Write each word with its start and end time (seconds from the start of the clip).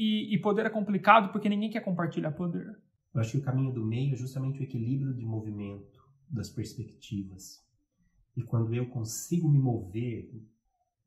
e, 0.00 0.34
e 0.34 0.38
poder 0.38 0.64
é 0.64 0.70
complicado 0.70 1.30
porque 1.30 1.46
ninguém 1.46 1.68
quer 1.68 1.80
compartilhar 1.80 2.30
poder. 2.30 2.74
Eu 3.12 3.20
acho 3.20 3.32
que 3.32 3.36
o 3.36 3.42
caminho 3.42 3.70
do 3.70 3.84
meio 3.84 4.14
é 4.14 4.16
justamente 4.16 4.58
o 4.58 4.62
equilíbrio 4.62 5.12
de 5.12 5.26
movimento, 5.26 6.02
das 6.26 6.48
perspectivas. 6.48 7.62
E 8.34 8.42
quando 8.42 8.72
eu 8.72 8.88
consigo 8.88 9.46
me 9.46 9.58
mover, 9.58 10.32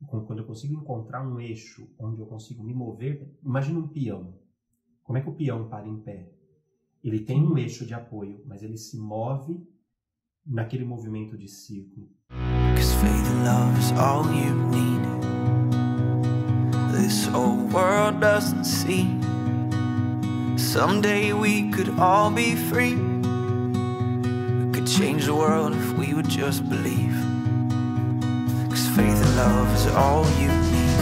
quando 0.06 0.38
eu 0.38 0.46
consigo 0.46 0.76
encontrar 0.76 1.28
um 1.28 1.40
eixo 1.40 1.90
onde 1.98 2.20
eu 2.20 2.28
consigo 2.28 2.64
me 2.64 2.74
mover, 2.74 3.36
imagina 3.44 3.80
um 3.80 3.88
peão. 3.88 4.38
Como 5.02 5.18
é 5.18 5.22
que 5.22 5.30
o 5.30 5.34
peão 5.34 5.68
para 5.68 5.88
em 5.88 6.00
pé? 6.00 6.32
Ele 7.04 7.22
tem 7.22 7.42
um 7.42 7.58
eixo 7.58 7.88
de 7.88 7.96
apoio, 7.96 8.44
mas 8.46 8.62
ele 8.62 8.78
se 8.78 8.96
move 8.96 9.60
naquele 10.46 10.86
movimento 10.86 11.36
de 11.36 11.48
círculo. 11.48 12.12
Cause 12.76 12.94
faith 12.98 13.28
and 13.32 13.44
love 13.44 13.80
is 13.80 13.92
all 13.94 14.24
you 14.26 14.54
need. 14.70 15.23
This 17.04 17.28
old 17.34 17.74
world 17.74 18.22
doesn't 18.22 18.64
see. 18.64 19.20
Someday 20.56 21.34
we 21.34 21.70
could 21.70 22.00
all 22.00 22.32
be 22.32 22.56
free. 22.56 22.96
We 22.96 24.72
could 24.72 24.88
change 24.88 25.26
the 25.26 25.36
world 25.36 25.74
if 25.76 25.92
we 25.98 26.14
would 26.14 26.30
just 26.30 26.70
believe. 26.70 27.18
Cause 28.70 28.88
faith 28.96 29.20
and 29.26 29.36
love 29.36 29.68
is 29.76 29.88
all 29.88 30.24
you 30.40 30.48
need. 30.72 31.00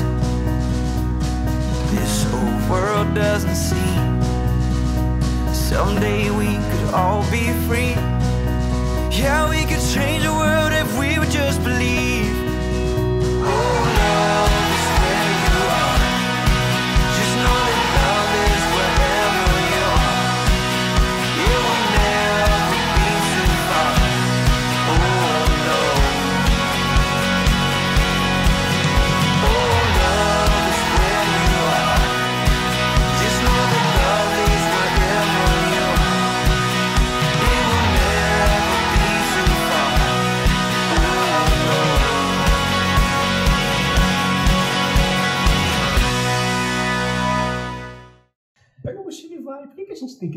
This 1.93 2.25
old 2.33 2.61
world 2.67 3.13
doesn't 3.13 3.55
see. 3.69 3.93
Someday 5.53 6.31
we 6.31 6.49
could 6.71 6.95
all 6.95 7.21
be 7.29 7.45
free. 7.67 7.93
Yeah, 9.15 9.47
we 9.47 9.65
could 9.69 9.85
change 9.93 10.23
the 10.23 10.33
world 10.33 10.60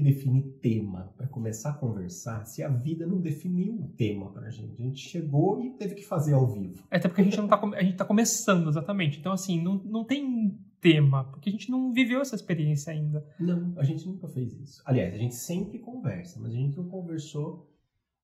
definir 0.05 0.42
tema 0.60 1.12
para 1.16 1.27
começar 1.27 1.70
a 1.70 1.74
conversar 1.74 2.44
se 2.44 2.62
a 2.62 2.69
vida 2.69 3.06
não 3.06 3.20
definiu 3.20 3.74
o 3.74 3.88
tema 3.97 4.30
para 4.30 4.48
a 4.48 4.50
gente? 4.50 4.80
A 4.80 4.84
gente 4.84 5.00
chegou 5.00 5.60
e 5.60 5.70
teve 5.70 5.94
que 5.94 6.05
fazer 6.05 6.34
ao 6.34 6.47
vivo. 6.47 6.84
É, 6.91 6.97
até 6.98 7.08
porque 7.08 7.22
a 7.22 7.24
gente 7.24 7.36
não 7.38 7.48
tá, 7.48 7.60
a 7.74 7.83
gente 7.83 7.97
tá 7.97 8.05
começando, 8.05 8.69
exatamente. 8.69 9.19
Então, 9.19 9.32
assim, 9.32 9.60
não, 9.60 9.77
não 9.84 10.05
tem 10.05 10.58
tema, 10.80 11.25
porque 11.25 11.48
a 11.48 11.52
gente 11.52 11.70
não 11.70 11.92
viveu 11.92 12.20
essa 12.20 12.34
experiência 12.34 12.92
ainda. 12.92 13.27
Não, 13.41 13.72
a 13.77 13.84
gente 13.84 14.06
nunca 14.06 14.28
fez 14.28 14.52
isso. 14.60 14.82
Aliás, 14.84 15.14
a 15.14 15.19
gente 15.19 15.34
sempre 15.34 15.78
conversa, 15.78 16.38
mas 16.41 16.52
a 16.52 16.56
gente 16.56 16.77
não 16.77 16.88
conversou 16.88 17.70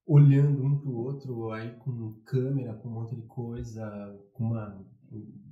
olhando 0.06 0.62
um 0.62 0.78
pro 0.78 0.92
outro 0.92 1.50
aí 1.52 1.70
com 1.78 2.12
câmera, 2.24 2.74
com 2.74 2.88
um 2.88 2.92
monte 2.92 3.14
de 3.16 3.22
coisa, 3.22 4.18
com 4.34 4.44
uma 4.44 4.84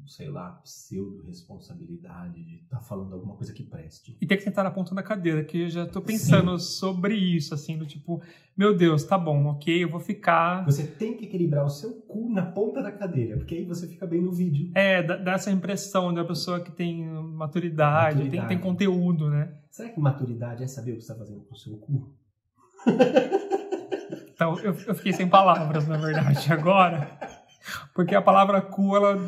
sei 0.09 0.29
lá, 0.29 0.53
pseudo-responsabilidade 0.63 2.43
de 2.43 2.57
estar 2.57 2.79
tá 2.79 2.83
falando 2.83 3.15
alguma 3.15 3.37
coisa 3.37 3.53
que 3.53 3.63
preste. 3.63 4.17
E 4.21 4.27
ter 4.27 4.37
que 4.37 4.43
sentar 4.43 4.65
na 4.65 4.71
ponta 4.71 4.95
da 4.95 5.03
cadeira, 5.03 5.45
que 5.45 5.63
eu 5.63 5.69
já 5.69 5.87
tô 5.87 6.01
pensando 6.01 6.59
Sim. 6.59 6.79
sobre 6.79 7.15
isso, 7.15 7.53
assim, 7.53 7.77
do 7.77 7.87
tipo, 7.87 8.23
meu 8.57 8.77
Deus, 8.77 9.05
tá 9.05 9.19
bom, 9.19 9.47
ok, 9.47 9.85
eu 9.85 9.89
vou 9.89 10.01
ficar... 10.01 10.65
Você 10.65 10.87
tem 10.87 11.17
que 11.17 11.27
equilibrar 11.27 11.65
o 11.65 11.71
seu 11.71 11.93
cu 12.03 12.31
na 12.33 12.47
ponta 12.47 12.83
da 12.83 12.91
cadeira, 12.91 13.37
porque 13.37 13.55
aí 13.55 13.65
você 13.65 13.87
fica 13.87 14.07
bem 14.07 14.23
no 14.23 14.33
vídeo. 14.33 14.71
É, 14.75 15.03
dá, 15.03 15.33
essa 15.33 15.51
impressão 15.51 16.13
da 16.13 16.25
pessoa 16.25 16.61
que 16.61 16.73
tem 16.73 17.05
maturidade, 17.05 18.17
maturidade. 18.17 18.31
Tem, 18.31 18.47
tem 18.47 18.59
conteúdo, 18.59 19.29
né? 19.29 19.55
Será 19.71 19.91
que 19.91 20.01
maturidade 20.01 20.65
é 20.65 20.67
saber 20.67 20.93
o 20.93 20.97
que 20.97 21.03
você 21.03 21.13
tá 21.13 21.19
fazendo 21.19 21.41
com 21.43 21.55
o 21.55 21.59
seu 21.59 21.77
cu? 21.77 22.15
então, 24.33 24.59
eu, 24.61 24.75
eu 24.87 24.95
fiquei 24.95 25.13
sem 25.13 25.29
palavras, 25.29 25.87
na 25.87 25.99
verdade, 25.99 26.51
agora... 26.53 27.19
Porque 27.95 28.15
a 28.15 28.23
palavra 28.23 28.63
cu, 28.63 28.97
ela 28.97 29.19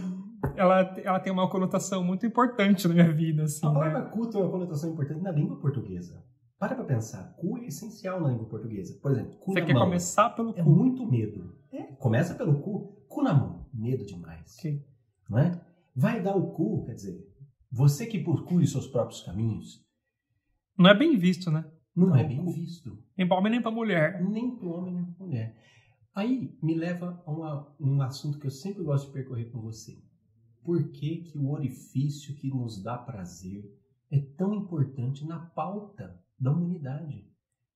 ela, 0.61 0.95
ela 1.03 1.19
tem 1.19 1.33
uma 1.33 1.49
conotação 1.49 2.05
muito 2.05 2.27
importante 2.27 2.87
na 2.87 2.93
minha 2.93 3.11
vida. 3.11 3.45
Assim, 3.45 3.67
a 3.67 3.71
palavra 3.71 4.05
né? 4.05 4.11
cu 4.11 4.29
tem 4.29 4.39
uma 4.39 4.51
conotação 4.51 4.93
importante 4.93 5.23
na 5.23 5.33
língua 5.33 5.59
portuguesa. 5.59 6.23
Para 6.59 6.75
pra 6.75 6.85
pensar, 6.85 7.35
cu 7.37 7.57
é 7.57 7.65
essencial 7.65 8.21
na 8.21 8.29
língua 8.29 8.47
portuguesa. 8.47 8.99
Por 9.01 9.11
exemplo, 9.11 9.39
cu 9.39 9.55
Você 9.55 9.61
na 9.61 9.67
quer 9.67 9.73
mão. 9.73 9.85
começar 9.85 10.29
pelo 10.31 10.51
é 10.51 10.53
cu. 10.53 10.61
É 10.61 10.63
muito 10.63 11.11
medo. 11.11 11.57
É, 11.73 11.85
começa 11.95 12.35
pelo 12.35 12.61
cu, 12.61 13.07
cu 13.09 13.23
na 13.23 13.33
mão. 13.33 13.67
Medo 13.73 14.05
demais. 14.05 14.51
Sim. 14.61 14.85
Não 15.31 15.39
é? 15.39 15.59
Vai 15.97 16.23
dar 16.23 16.37
o 16.37 16.53
cu, 16.53 16.85
quer 16.85 16.93
dizer, 16.93 17.27
você 17.73 18.05
que 18.05 18.23
procure 18.23 18.67
seus 18.67 18.87
próprios 18.87 19.23
caminhos. 19.23 19.83
Não 20.77 20.91
é 20.91 20.95
bem 20.95 21.17
visto, 21.17 21.51
né? 21.51 21.65
Não, 21.97 22.09
não 22.09 22.17
é 22.17 22.25
bem 22.25 22.45
visto. 22.45 22.99
Nem 23.17 23.27
para 23.27 23.39
homem 23.39 23.53
nem 23.53 23.63
para 23.63 23.71
mulher. 23.71 24.23
Nem 24.23 24.57
para 24.57 24.69
homem 24.69 24.95
nem 24.95 25.05
para 25.05 25.27
mulher. 25.27 25.57
Aí 26.15 26.55
me 26.63 26.75
leva 26.75 27.23
a 27.25 27.31
uma, 27.31 27.75
um 27.81 28.03
assunto 28.03 28.39
que 28.39 28.47
eu 28.47 28.51
sempre 28.51 28.83
gosto 28.83 29.07
de 29.07 29.13
percorrer 29.15 29.51
com 29.51 29.61
você 29.63 30.10
por 30.65 30.91
que, 30.91 31.23
que 31.23 31.39
o 31.39 31.51
orifício 31.51 32.35
que 32.35 32.49
nos 32.49 32.83
dá 32.83 32.97
prazer 32.97 33.65
é 34.11 34.19
tão 34.19 34.55
importante 34.55 35.27
na 35.27 35.39
pauta 35.39 36.19
da 36.39 36.51
humanidade. 36.51 37.27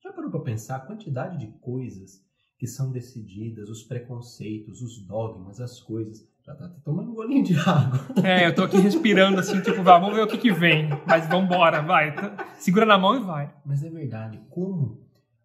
Já 0.03 0.13
parou 0.13 0.31
para 0.31 0.41
pensar 0.41 0.77
a 0.77 0.81
quantidade 0.81 1.39
de 1.39 1.47
coisas 1.59 2.23
que 2.59 2.67
são 2.67 2.91
decididas, 2.91 3.69
os 3.69 3.83
preconceitos, 3.83 4.81
os 4.83 4.99
dogmas, 4.99 5.61
as 5.61 5.81
coisas. 5.81 6.27
Já 6.43 6.55
tá 6.55 6.69
tomando 6.85 7.11
um 7.11 7.15
golinho 7.15 7.43
de 7.43 7.55
água. 7.57 8.01
É, 8.23 8.47
eu 8.47 8.55
tô 8.55 8.63
aqui 8.63 8.79
respirando 8.79 9.41
assim, 9.41 9.61
tipo, 9.61 9.83
vá, 9.83 9.99
vamos 9.99 10.15
ver 10.15 10.23
o 10.23 10.27
que 10.27 10.39
que 10.39 10.53
vem. 10.53 10.89
Mas 11.07 11.29
vambora, 11.29 11.83
vai. 11.83 12.15
Segura 12.59 12.85
na 12.85 12.99
mão 12.99 13.17
e 13.17 13.21
vai. 13.21 13.55
Mas 13.65 13.83
é 13.83 13.91
verdade, 13.91 14.41
como 14.51 15.04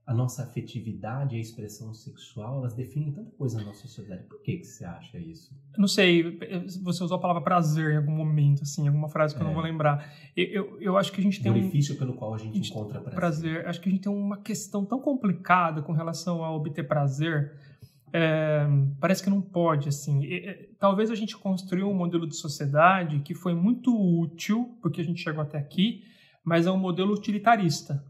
a 0.09 0.13
nossa 0.13 0.41
afetividade 0.41 1.35
e 1.35 1.37
a 1.37 1.41
expressão 1.41 1.93
sexual, 1.93 2.57
elas 2.57 2.73
definem 2.73 3.11
tanta 3.11 3.29
coisa 3.29 3.59
na 3.59 3.65
nossa 3.65 3.87
sociedade. 3.87 4.23
Por 4.23 4.41
que, 4.41 4.57
que 4.57 4.63
você 4.63 4.83
acha 4.83 5.19
isso? 5.19 5.55
Não 5.77 5.87
sei, 5.87 6.35
você 6.81 7.03
usou 7.03 7.15
a 7.15 7.21
palavra 7.21 7.43
prazer 7.43 7.93
em 7.93 7.97
algum 7.97 8.15
momento, 8.15 8.63
assim, 8.63 8.87
alguma 8.87 9.07
frase 9.07 9.35
que 9.35 9.39
é. 9.39 9.43
eu 9.43 9.47
não 9.47 9.53
vou 9.53 9.63
é. 9.63 9.69
lembrar. 9.69 10.11
Eu, 10.35 10.47
eu, 10.47 10.81
eu, 10.81 10.97
acho 10.97 11.11
que 11.11 11.21
a 11.21 11.23
gente 11.23 11.43
tem 11.43 11.53
benefício 11.53 11.93
um... 11.93 11.97
pelo 11.99 12.15
qual 12.15 12.33
a 12.33 12.39
gente, 12.39 12.53
a 12.53 12.55
gente 12.55 12.71
encontra 12.71 12.99
prazer. 12.99 13.19
prazer. 13.19 13.67
Acho 13.67 13.79
que 13.79 13.87
a 13.87 13.91
gente 13.91 14.01
tem 14.01 14.11
uma 14.11 14.37
questão 14.37 14.83
tão 14.83 14.99
complicada 14.99 15.83
com 15.83 15.93
relação 15.93 16.43
a 16.43 16.55
obter 16.55 16.87
prazer. 16.87 17.53
É, 18.11 18.67
parece 18.99 19.21
que 19.21 19.29
não 19.29 19.43
pode, 19.43 19.89
assim. 19.89 20.23
E, 20.23 20.71
talvez 20.79 21.11
a 21.11 21.15
gente 21.15 21.37
construiu 21.37 21.87
um 21.87 21.93
modelo 21.93 22.25
de 22.25 22.35
sociedade 22.35 23.19
que 23.19 23.35
foi 23.35 23.53
muito 23.53 23.95
útil, 23.95 24.75
porque 24.81 25.01
a 25.01 25.05
gente 25.05 25.21
chegou 25.21 25.43
até 25.43 25.59
aqui, 25.59 26.01
mas 26.43 26.65
é 26.65 26.71
um 26.71 26.79
modelo 26.79 27.13
utilitarista 27.13 28.03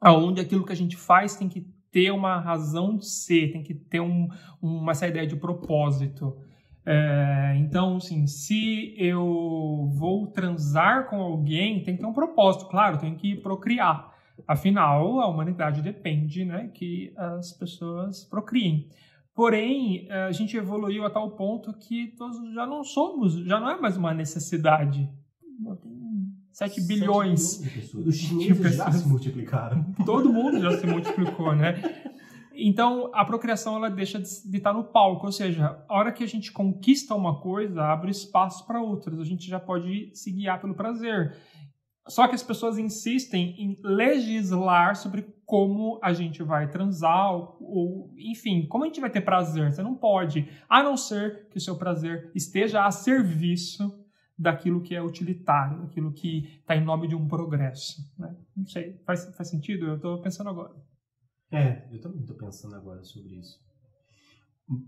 aonde 0.00 0.40
aquilo 0.40 0.64
que 0.64 0.72
a 0.72 0.76
gente 0.76 0.96
faz 0.96 1.36
tem 1.36 1.48
que 1.48 1.66
ter 1.92 2.10
uma 2.10 2.38
razão 2.38 2.96
de 2.96 3.06
ser, 3.06 3.52
tem 3.52 3.62
que 3.62 3.74
ter 3.74 4.00
um, 4.00 4.28
uma 4.62 4.92
essa 4.92 5.06
ideia 5.06 5.26
de 5.26 5.36
propósito. 5.36 6.36
É, 6.86 7.56
então, 7.58 7.96
assim, 7.96 8.26
se 8.26 8.94
eu 8.96 9.90
vou 9.92 10.28
transar 10.28 11.08
com 11.08 11.20
alguém, 11.20 11.82
tem 11.82 11.94
que 11.94 12.00
ter 12.00 12.06
um 12.06 12.12
propósito, 12.12 12.68
claro, 12.68 12.98
tem 12.98 13.14
que 13.14 13.36
procriar. 13.36 14.10
Afinal, 14.46 15.20
a 15.20 15.28
humanidade 15.28 15.82
depende 15.82 16.44
né, 16.44 16.68
que 16.68 17.12
as 17.16 17.52
pessoas 17.52 18.24
procriem. 18.24 18.88
Porém, 19.34 20.10
a 20.10 20.32
gente 20.32 20.56
evoluiu 20.56 21.04
a 21.04 21.10
tal 21.10 21.30
ponto 21.30 21.72
que 21.72 22.08
todos 22.18 22.36
já 22.52 22.66
não 22.66 22.82
somos, 22.82 23.34
já 23.34 23.60
não 23.60 23.70
é 23.70 23.80
mais 23.80 23.96
uma 23.96 24.12
necessidade. 24.12 25.08
7 26.52 26.80
bilhões. 26.82 27.58
bilhões 27.58 28.06
Os 28.06 28.16
chineses 28.16 28.76
já 28.76 28.90
se 28.90 29.08
multiplicaram. 29.08 29.84
Todo 30.04 30.32
mundo 30.32 30.60
já 30.60 30.76
se 30.78 30.86
multiplicou, 30.86 31.54
né? 31.54 31.80
Então, 32.52 33.10
a 33.14 33.24
procriação 33.24 33.76
ela 33.76 33.88
deixa 33.88 34.18
de, 34.18 34.56
estar 34.56 34.72
no 34.72 34.84
palco, 34.84 35.24
ou 35.24 35.32
seja, 35.32 35.82
a 35.88 35.94
hora 35.96 36.12
que 36.12 36.22
a 36.22 36.26
gente 36.26 36.52
conquista 36.52 37.14
uma 37.14 37.40
coisa, 37.40 37.82
abre 37.82 38.10
espaço 38.10 38.66
para 38.66 38.82
outras. 38.82 39.18
A 39.18 39.24
gente 39.24 39.48
já 39.48 39.58
pode 39.58 40.10
se 40.14 40.30
guiar 40.30 40.60
pelo 40.60 40.74
prazer. 40.74 41.36
Só 42.06 42.26
que 42.26 42.34
as 42.34 42.42
pessoas 42.42 42.76
insistem 42.76 43.54
em 43.58 43.76
legislar 43.82 44.96
sobre 44.96 45.26
como 45.46 45.98
a 46.02 46.12
gente 46.12 46.42
vai 46.42 46.68
transar, 46.68 47.32
ou, 47.32 47.56
ou, 47.60 48.14
enfim, 48.18 48.66
como 48.66 48.84
a 48.84 48.86
gente 48.86 49.00
vai 49.00 49.10
ter 49.10 49.20
prazer. 49.20 49.72
Você 49.72 49.82
não 49.82 49.94
pode, 49.94 50.48
a 50.68 50.82
não 50.82 50.96
ser 50.96 51.48
que 51.48 51.56
o 51.56 51.60
seu 51.60 51.76
prazer 51.76 52.30
esteja 52.34 52.84
a 52.84 52.90
serviço 52.90 53.99
daquilo 54.40 54.80
que 54.80 54.94
é 54.94 55.02
utilitário, 55.02 55.82
daquilo 55.82 56.12
que 56.12 56.46
está 56.60 56.74
em 56.74 56.82
nome 56.82 57.06
de 57.06 57.14
um 57.14 57.28
progresso. 57.28 58.02
Né? 58.18 58.34
Não 58.56 58.64
sei, 58.64 58.98
faz, 59.04 59.26
faz 59.36 59.50
sentido? 59.50 59.84
Eu 59.86 59.96
estou 59.96 60.22
pensando 60.22 60.48
agora. 60.48 60.74
É, 61.52 61.86
eu 61.92 62.00
também 62.00 62.20
estou 62.20 62.36
pensando 62.36 62.74
agora 62.74 63.04
sobre 63.04 63.34
isso. 63.34 63.60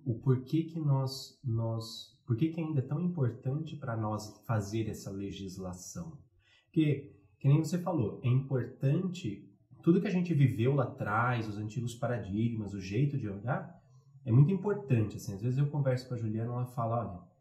O 0.06 0.14
porquê 0.20 0.62
que 0.62 0.80
nós, 0.80 1.38
nós, 1.44 2.18
por 2.24 2.34
que 2.36 2.54
ainda 2.56 2.78
é 2.78 2.82
tão 2.82 3.00
importante 3.02 3.76
para 3.76 3.94
nós 3.94 4.42
fazer 4.46 4.88
essa 4.88 5.10
legislação? 5.10 6.18
Porque, 6.66 7.14
que 7.38 7.46
nem 7.46 7.58
você 7.58 7.78
falou, 7.78 8.20
é 8.24 8.28
importante 8.28 9.46
tudo 9.82 10.00
que 10.00 10.06
a 10.06 10.12
gente 10.12 10.32
viveu 10.32 10.74
lá 10.74 10.84
atrás, 10.84 11.46
os 11.46 11.58
antigos 11.58 11.94
paradigmas, 11.94 12.72
o 12.72 12.80
jeito 12.80 13.18
de 13.18 13.28
olhar, 13.28 13.78
é 14.24 14.32
muito 14.32 14.50
importante. 14.50 15.16
Assim, 15.16 15.34
às 15.34 15.42
vezes 15.42 15.58
eu 15.58 15.66
converso 15.66 16.08
com 16.08 16.14
a 16.14 16.16
Juliana, 16.16 16.52
ela 16.52 16.66
fala, 16.66 17.00
olha, 17.00 17.31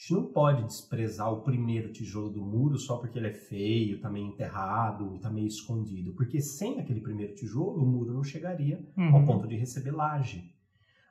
a 0.00 0.02
gente 0.02 0.14
não 0.14 0.32
pode 0.32 0.64
desprezar 0.64 1.30
o 1.30 1.42
primeiro 1.42 1.92
tijolo 1.92 2.30
do 2.30 2.42
muro 2.42 2.78
só 2.78 2.96
porque 2.96 3.18
ele 3.18 3.28
é 3.28 3.34
feio, 3.34 3.96
está 3.96 4.08
meio 4.08 4.28
enterrado, 4.28 5.16
está 5.16 5.28
meio 5.28 5.46
escondido. 5.46 6.14
Porque 6.14 6.40
sem 6.40 6.80
aquele 6.80 7.02
primeiro 7.02 7.34
tijolo, 7.34 7.82
o 7.82 7.86
muro 7.86 8.14
não 8.14 8.24
chegaria 8.24 8.82
uhum. 8.96 9.14
ao 9.14 9.26
ponto 9.26 9.46
de 9.46 9.56
receber 9.56 9.90
laje. 9.90 10.54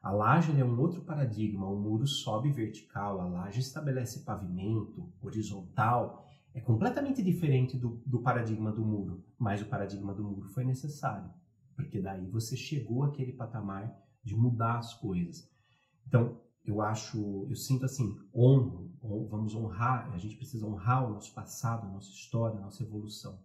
A 0.01 0.12
laje 0.12 0.59
é 0.59 0.65
um 0.65 0.80
outro 0.80 1.01
paradigma, 1.01 1.69
o 1.69 1.80
muro 1.80 2.07
sobe 2.07 2.50
vertical, 2.50 3.21
a 3.21 3.27
laje 3.27 3.59
estabelece 3.59 4.25
pavimento 4.25 5.07
horizontal, 5.21 6.27
é 6.51 6.59
completamente 6.59 7.21
diferente 7.21 7.77
do, 7.77 8.01
do 8.07 8.24
paradigma 8.24 8.71
do 8.71 8.83
muro, 8.83 9.24
mas 9.38 9.62
o 9.62 9.68
paradigma 9.68 10.15
do 10.15 10.24
muro 10.24 10.47
foi 10.47 10.63
necessário, 10.63 11.30
porque 11.75 12.01
daí 12.01 12.25
você 12.25 12.57
chegou 12.57 13.03
àquele 13.03 13.33
patamar 13.33 13.95
de 14.24 14.35
mudar 14.35 14.80
as 14.80 14.95
coisas. 14.95 15.47
Então, 16.07 16.42
eu 16.65 16.81
acho, 16.81 17.47
eu 17.50 17.56
sinto 17.56 17.85
assim, 17.85 18.17
honro, 18.33 18.91
vamos 19.29 19.56
honrar, 19.56 20.11
a 20.13 20.17
gente 20.17 20.35
precisa 20.35 20.65
honrar 20.65 21.07
o 21.07 21.13
nosso 21.13 21.33
passado, 21.33 21.88
a 21.88 21.91
nossa 21.91 22.09
história, 22.09 22.57
a 22.57 22.61
nossa 22.61 22.83
evolução. 22.83 23.39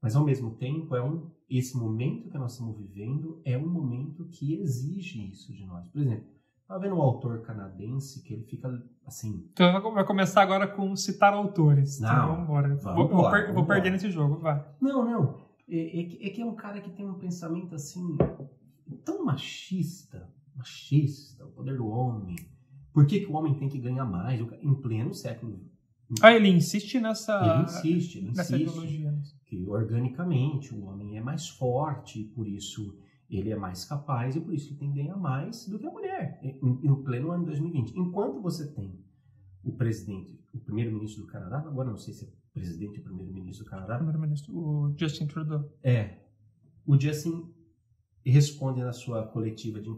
Mas 0.00 0.16
ao 0.16 0.24
mesmo 0.24 0.52
tempo, 0.52 0.96
é 0.96 1.02
um, 1.02 1.30
esse 1.48 1.76
momento 1.76 2.30
que 2.30 2.38
nós 2.38 2.52
estamos 2.52 2.76
vivendo 2.76 3.40
é 3.44 3.58
um 3.58 3.68
momento 3.68 4.24
que 4.26 4.54
exige 4.54 5.30
isso 5.30 5.52
de 5.52 5.66
nós. 5.66 5.86
Por 5.88 6.00
exemplo, 6.00 6.24
estava 6.62 6.80
vendo 6.80 6.94
um 6.94 7.02
autor 7.02 7.42
canadense 7.42 8.22
que 8.22 8.32
ele 8.32 8.44
fica 8.44 8.82
assim. 9.04 9.46
Então 9.52 9.92
vai 9.92 10.04
começar 10.04 10.40
agora 10.40 10.66
com 10.66 10.96
citar 10.96 11.34
autores. 11.34 11.98
Então, 11.98 12.08
não, 12.08 12.22
então 12.22 12.28
vamos 12.28 12.44
embora. 12.44 12.76
Vou, 12.94 13.08
vou, 13.08 13.30
per, 13.30 13.52
vou 13.52 13.66
perder 13.66 13.90
nesse 13.90 14.10
jogo, 14.10 14.38
vai. 14.38 14.64
Não, 14.80 15.04
não. 15.04 15.50
É, 15.68 15.76
é, 15.76 16.26
é, 16.28 16.30
que 16.30 16.40
é 16.40 16.44
um 16.44 16.54
cara 16.54 16.80
que 16.80 16.90
tem 16.90 17.06
um 17.06 17.18
pensamento 17.18 17.74
assim 17.74 18.16
tão 19.04 19.24
machista, 19.24 20.28
machista, 20.60 21.44
o 21.44 21.50
poder 21.50 21.76
do 21.76 21.86
homem. 21.86 22.36
Por 22.92 23.06
que, 23.06 23.20
que 23.20 23.26
o 23.26 23.34
homem 23.34 23.54
tem 23.54 23.68
que 23.68 23.78
ganhar 23.78 24.04
mais? 24.04 24.40
Em 24.40 24.74
pleno 24.74 25.14
século 25.14 25.58
ah, 26.20 26.32
ele 26.32 26.48
insiste 26.48 26.98
nessa. 26.98 27.40
Ele 27.40 27.64
insiste, 27.64 28.18
ele 28.18 28.26
nessa 28.28 28.56
insiste 28.56 28.68
ideologia. 28.68 29.12
Né? 29.12 29.22
Que 29.46 29.64
organicamente 29.68 30.74
o 30.74 30.84
homem 30.84 31.16
é 31.16 31.20
mais 31.20 31.48
forte, 31.48 32.24
por 32.34 32.48
isso 32.48 32.98
ele 33.28 33.50
é 33.50 33.56
mais 33.56 33.84
capaz 33.84 34.34
e 34.34 34.40
por 34.40 34.52
isso 34.52 34.70
ele 34.70 34.78
tem 34.78 34.90
que 34.90 34.96
ganhar 34.96 35.16
mais 35.16 35.68
do 35.68 35.78
que 35.78 35.86
a 35.86 35.90
mulher, 35.90 36.40
em, 36.42 37.02
pleno 37.04 37.30
ano 37.30 37.44
2020. 37.44 37.96
Enquanto 37.96 38.40
você 38.40 38.72
tem 38.72 38.98
o 39.62 39.72
presidente, 39.72 40.36
o 40.52 40.58
primeiro-ministro 40.58 41.22
do 41.22 41.28
Canadá, 41.28 41.58
agora 41.58 41.90
não 41.90 41.96
sei 41.96 42.12
se 42.12 42.24
é 42.24 42.28
presidente 42.52 42.98
ou 42.98 43.04
primeiro-ministro 43.04 43.64
do 43.64 43.70
Canadá. 43.70 43.94
Primeiro-ministro, 43.94 44.52
o 44.52 44.94
Justin 44.98 45.28
Trudeau. 45.28 45.70
É. 45.84 46.18
O 46.84 46.98
Justin 46.98 47.54
responde 48.24 48.80
na 48.80 48.92
sua 48.92 49.26
coletiva, 49.26 49.80
de, 49.80 49.88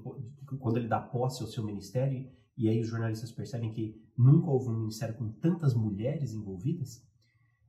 quando 0.58 0.76
ele 0.76 0.88
dá 0.88 1.00
posse 1.00 1.42
ao 1.42 1.48
seu 1.48 1.64
ministério, 1.64 2.30
e 2.56 2.68
aí 2.68 2.80
os 2.80 2.88
jornalistas 2.88 3.32
percebem 3.32 3.72
que 3.72 4.00
nunca 4.16 4.50
houve 4.50 4.68
um 4.68 4.78
ministério 4.78 5.16
com 5.16 5.32
tantas 5.32 5.74
mulheres 5.74 6.32
envolvidas, 6.32 7.04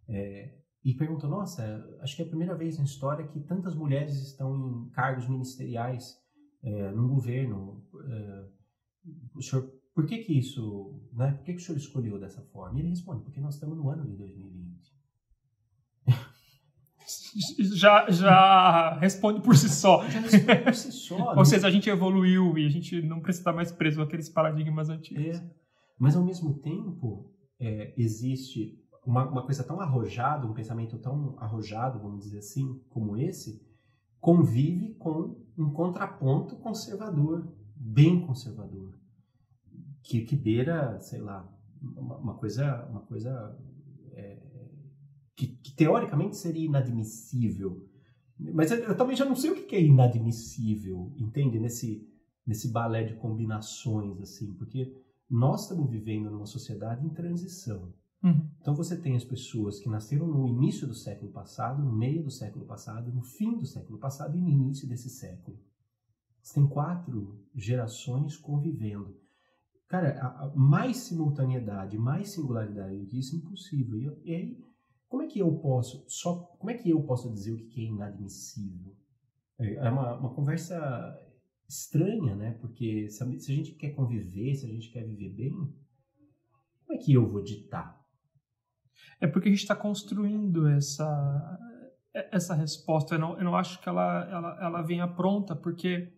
é, 0.08 0.60
e 0.84 0.94
perguntam, 0.94 1.30
nossa, 1.30 1.64
acho 2.02 2.16
que 2.16 2.22
é 2.22 2.26
a 2.26 2.28
primeira 2.28 2.56
vez 2.56 2.78
na 2.78 2.84
história 2.84 3.26
que 3.26 3.40
tantas 3.40 3.74
mulheres 3.74 4.16
estão 4.16 4.54
em 4.56 4.90
cargos 4.90 5.28
ministeriais 5.28 6.18
é, 6.62 6.92
no 6.92 7.08
governo. 7.08 7.86
É, 8.06 8.46
o 9.34 9.42
senhor, 9.42 9.72
por 9.96 10.06
que 10.06 10.18
que 10.20 10.38
isso, 10.38 11.02
né? 11.14 11.32
Por 11.32 11.46
que 11.46 11.54
que 11.54 11.62
o 11.62 11.66
senhor 11.66 11.78
escolheu 11.78 12.20
dessa 12.20 12.42
forma? 12.42 12.78
E 12.78 12.82
ele 12.82 12.90
responde, 12.90 13.24
porque 13.24 13.40
nós 13.40 13.54
estamos 13.56 13.78
no 13.78 13.90
ano 13.90 14.06
de 14.06 14.18
2020. 14.18 14.63
Já, 17.76 18.10
já 18.10 18.98
responde 19.00 19.42
por 19.42 19.56
si 19.56 19.70
só. 19.70 20.08
Já 20.10 20.20
responde 20.20 20.62
por 20.64 20.76
si 20.76 20.92
só. 20.92 21.16
Ou 21.32 21.36
né? 21.38 21.46
seja, 21.46 21.68
a 21.68 21.72
gente 21.72 21.90
evoluiu 21.90 22.58
e 22.58 22.66
a 22.66 22.70
gente 22.70 23.02
não 23.02 23.20
precisa 23.20 23.42
estar 23.42 23.54
mais 23.54 23.72
preso 23.72 24.02
àqueles 24.02 24.30
paradigmas 24.30 24.90
antigos. 24.90 25.38
É. 25.38 25.52
Mas 25.98 26.16
ao 26.16 26.24
mesmo 26.24 26.54
tempo, 26.60 27.32
é, 27.60 27.94
existe 27.98 28.80
uma, 29.06 29.30
uma 29.30 29.46
coisa 29.46 29.64
tão 29.64 29.80
arrojada, 29.80 30.48
um 30.48 30.54
pensamento 30.54 30.98
tão 30.98 31.36
arrojado, 31.40 32.00
vamos 32.00 32.24
dizer 32.24 32.40
assim, 32.40 32.82
como 32.90 33.18
esse, 33.18 33.62
convive 34.20 34.94
com 34.96 35.36
um 35.58 35.72
contraponto 35.72 36.56
conservador, 36.58 37.48
bem 37.76 38.26
conservador, 38.26 38.94
que, 40.02 40.22
que 40.22 40.36
beira, 40.36 41.00
sei 41.00 41.20
lá, 41.20 41.48
uma, 41.82 42.18
uma 42.18 42.34
coisa, 42.36 42.86
uma 42.90 43.02
coisa 43.02 43.58
que, 45.36 45.48
que, 45.48 45.76
teoricamente 45.76 46.38
seria 46.38 46.66
inadmissível. 46.66 47.88
Mas 48.38 48.72
eu, 48.72 48.78
eu, 48.80 48.98
também 48.98 49.16
já 49.16 49.26
não 49.26 49.36
sei 49.36 49.52
o 49.52 49.56
que 49.56 49.76
é 49.76 49.82
inadmissível, 49.82 51.14
entende? 51.18 51.60
Nesse, 51.60 52.08
nesse 52.46 52.72
balé 52.72 53.04
de 53.04 53.16
combinações, 53.16 54.20
assim, 54.22 54.54
porque 54.56 54.94
nós 55.30 55.64
estamos 55.64 55.90
vivendo 55.90 56.30
numa 56.30 56.46
sociedade 56.46 57.06
em 57.06 57.10
transição. 57.10 57.94
Uhum. 58.24 58.50
Então 58.62 58.74
você 58.76 58.96
tem 59.00 59.16
as 59.16 59.24
pessoas 59.24 59.80
que 59.80 59.90
nasceram 59.90 60.28
no 60.28 60.48
início 60.48 60.88
do 60.88 60.94
século 60.94 61.32
passado, 61.32 61.84
no 61.84 61.92
meio 61.92 62.24
do 62.24 62.32
século 62.32 62.66
passado, 62.66 63.12
no 63.12 63.22
fim 63.22 63.58
do 63.58 63.66
século 63.66 64.00
passado 64.00 64.38
e 64.38 64.42
no 64.42 64.50
início 64.50 64.88
desse 64.88 65.10
século. 65.10 65.60
Você 66.42 66.56
tem 66.56 66.68
quatro 66.68 67.42
gerações 67.56 68.38
convivendo. 68.38 69.16
Cara, 69.88 70.20
a, 70.20 70.46
a 70.46 70.56
mais 70.56 70.98
simultaneidade, 70.98 71.98
mais 71.98 72.30
singularidade 72.30 72.98
do 72.98 73.06
que 73.06 73.20
isso 73.20 73.36
é 73.36 73.40
impossível. 73.40 73.98
E, 73.98 74.30
e, 74.30 74.36
aí, 74.36 74.58
como 75.14 75.22
é 75.22 75.28
que 75.28 75.38
eu 75.38 75.54
posso 75.60 76.04
só, 76.08 76.40
como 76.58 76.72
é 76.72 76.74
que 76.74 76.90
eu 76.90 77.04
posso 77.04 77.32
dizer 77.32 77.52
o 77.52 77.68
que 77.68 77.82
é 77.82 77.90
inadmissível? 77.90 78.98
É, 79.60 79.76
é 79.76 79.90
uma, 79.92 80.16
uma 80.16 80.34
conversa 80.34 80.76
estranha, 81.70 82.36
né? 82.36 82.58
Porque 82.60 83.08
se 83.10 83.24
a, 83.24 83.40
se 83.40 83.52
a 83.52 83.56
gente 83.56 83.74
quer 83.74 83.92
conviver, 83.92 84.56
se 84.56 84.66
a 84.66 84.70
gente 84.70 84.90
quer 84.90 85.06
viver 85.06 85.30
bem, 85.30 85.52
como 85.52 86.94
é 86.94 86.98
que 86.98 87.14
eu 87.14 87.30
vou 87.30 87.44
ditar? 87.44 88.04
É 89.22 89.28
porque 89.28 89.50
a 89.50 89.52
gente 89.52 89.62
está 89.62 89.76
construindo 89.76 90.68
essa, 90.68 91.60
essa 92.32 92.56
resposta. 92.56 93.14
Eu 93.14 93.20
não, 93.20 93.38
eu 93.38 93.44
não 93.44 93.56
acho 93.56 93.80
que 93.84 93.88
ela, 93.88 94.28
ela, 94.32 94.66
ela 94.66 94.82
venha 94.82 95.08
pronta, 95.08 95.56
porque 95.56 96.12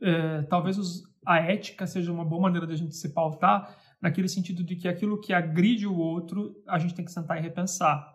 é, 0.00 0.40
talvez 0.44 0.78
os, 0.78 1.02
a 1.26 1.40
ética 1.40 1.86
seja 1.86 2.10
uma 2.10 2.24
boa 2.24 2.40
maneira 2.40 2.66
de 2.66 2.72
a 2.72 2.76
gente 2.78 2.96
se 2.96 3.12
pautar, 3.12 3.78
naquele 4.00 4.28
sentido 4.28 4.62
de 4.62 4.76
que 4.76 4.88
aquilo 4.88 5.20
que 5.20 5.32
agride 5.32 5.86
o 5.86 5.96
outro, 5.96 6.54
a 6.68 6.78
gente 6.78 6.94
tem 6.94 7.04
que 7.04 7.12
sentar 7.12 7.38
e 7.38 7.40
repensar. 7.40 8.14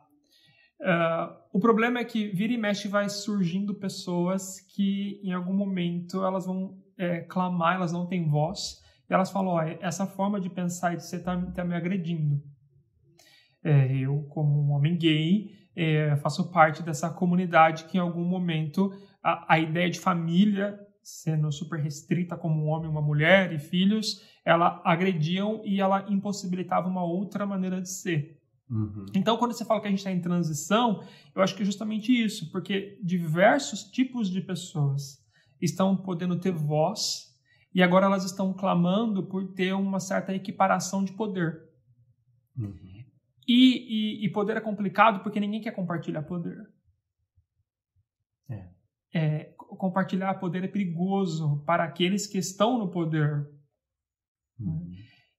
Uh, 0.80 1.36
o 1.52 1.60
problema 1.60 2.00
é 2.00 2.06
que 2.06 2.30
vira 2.30 2.53
e 2.53 2.58
mexe 2.58 2.88
vai 2.88 3.10
surgindo 3.10 3.75
pessoas 3.75 4.62
que 4.62 5.20
em 5.24 5.34
algum 5.34 5.53
momento 5.53 6.24
elas 6.24 6.46
vão 6.46 6.77
é, 6.98 7.22
clamar, 7.22 7.75
elas 7.75 7.92
não 7.92 8.06
têm 8.08 8.30
voz, 8.30 8.82
e 9.10 9.13
elas 9.13 9.32
falam: 9.32 9.53
ó, 9.53 9.62
essa 9.62 10.06
forma 10.06 10.39
de 10.39 10.50
pensar 10.50 10.94
e 10.94 10.98
de 10.98 11.06
ser 11.06 11.18
está 11.18 11.36
tá 11.51 11.65
me 11.65 11.75
agredindo. 11.75 12.42
É, 13.63 13.94
eu, 13.98 14.24
como 14.30 14.62
um 14.62 14.72
homem 14.72 14.98
gay, 14.98 15.50
é, 15.75 16.15
faço 16.18 16.51
parte 16.51 16.84
dessa 16.84 17.10
comunidade 17.10 17.86
que 17.86 17.98
em 17.98 18.01
algum 18.01 18.24
momento 18.24 18.92
a, 19.24 19.56
a, 19.56 19.60
ideia 19.60 19.89
de 19.89 20.00
família, 20.00 20.80
sendo 21.10 21.51
super 21.51 21.80
restrita 21.80 22.38
como 22.38 22.63
um 22.63 22.68
homem, 22.68 22.89
uma 22.89 23.01
mulher 23.01 23.51
e 23.51 23.60
filhos, 23.60 24.24
ela 24.46 24.82
agrediam 24.86 25.62
e 25.66 25.80
ela 25.82 26.06
impossibilitava 26.10 26.88
uma 26.88 27.04
outra 27.04 27.46
maneira 27.46 27.82
de 27.82 27.89
ser. 27.89 28.39
Uhum. 28.70 29.06
Então, 29.16 29.38
quando 29.38 29.54
você 29.54 29.66
fala 29.66 29.82
que 29.82 29.88
a 29.88 29.89
gente 29.89 30.00
está 30.00 30.12
em 30.12 30.22
transição, 30.22 31.04
eu 31.36 31.42
acho 31.42 31.56
que 31.56 31.63
é 31.63 31.66
justamente 31.66 32.12
isso, 32.12 32.51
porque 32.51 33.00
diversos 33.04 33.84
tipos 33.84 34.30
de 34.30 34.42
pessoas 34.42 35.20
estão 35.60 35.98
podendo 35.98 36.39
ter 36.39 36.51
voz 36.51 37.36
e 37.74 37.82
agora 37.82 38.06
elas 38.06 38.24
estão 38.24 38.54
clamando 38.54 39.24
por 39.24 39.54
ter 39.54 39.74
uma 39.74 40.00
certa 40.00 40.34
equiparação 40.34 41.04
de 41.04 41.12
poder. 41.13 41.68
Uhum. 42.58 43.04
E, 43.48 44.20
e, 44.22 44.25
e, 44.25 44.30
poder 44.30 44.58
é 44.58 44.62
complicado 44.62 45.24
porque 45.24 45.39
ninguém 45.39 45.62
quer 45.62 45.72
compartilhar 45.72 46.22
poder. 46.22 46.70
É. 48.48 48.70
É, 49.12 49.56
compartilhar 49.78 50.34
poder 50.36 50.64
é 50.64 50.68
perigoso 50.68 51.64
para 51.66 51.84
aqueles 51.84 52.28
que 52.28 52.38
estão 52.38 52.78
no 52.78 52.90
poder. 52.90 53.48
Uhum. 54.60 54.92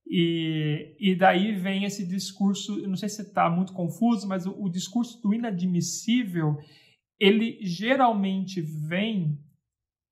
E, 0.07 0.97
e 0.99 1.15
daí 1.15 1.55
vem 1.55 1.85
esse 1.85 2.07
discurso, 2.07 2.77
não 2.89 2.97
sei 2.97 3.09
se 3.09 3.23
está 3.23 3.49
muito 3.49 3.73
confuso, 3.73 4.27
mas 4.27 4.47
o, 4.47 4.53
o, 4.61 4.69
discurso 4.69 5.21
do 5.23 5.33
inadmissível, 5.33 6.59
ele 7.19 7.59
geralmente 7.63 8.61
vem 8.61 9.39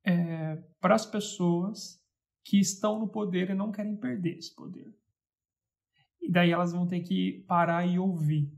é, 0.05 0.57
para 0.81 0.95
as 0.95 1.05
pessoas 1.05 2.01
que 2.45 2.59
estão 2.59 3.01
no 3.01 3.09
poder 3.09 3.51
e 3.51 3.55
não 3.55 3.73
querem 3.73 3.97
perder 3.97 4.39
esse 4.39 4.55
poder 4.55 4.99
e 6.29 6.31
daí 6.31 6.51
elas 6.51 6.73
vão 6.73 6.87
ter 6.87 7.01
que 7.01 7.45
parar 7.49 7.87
e 7.87 7.99
ouvir, 7.99 8.53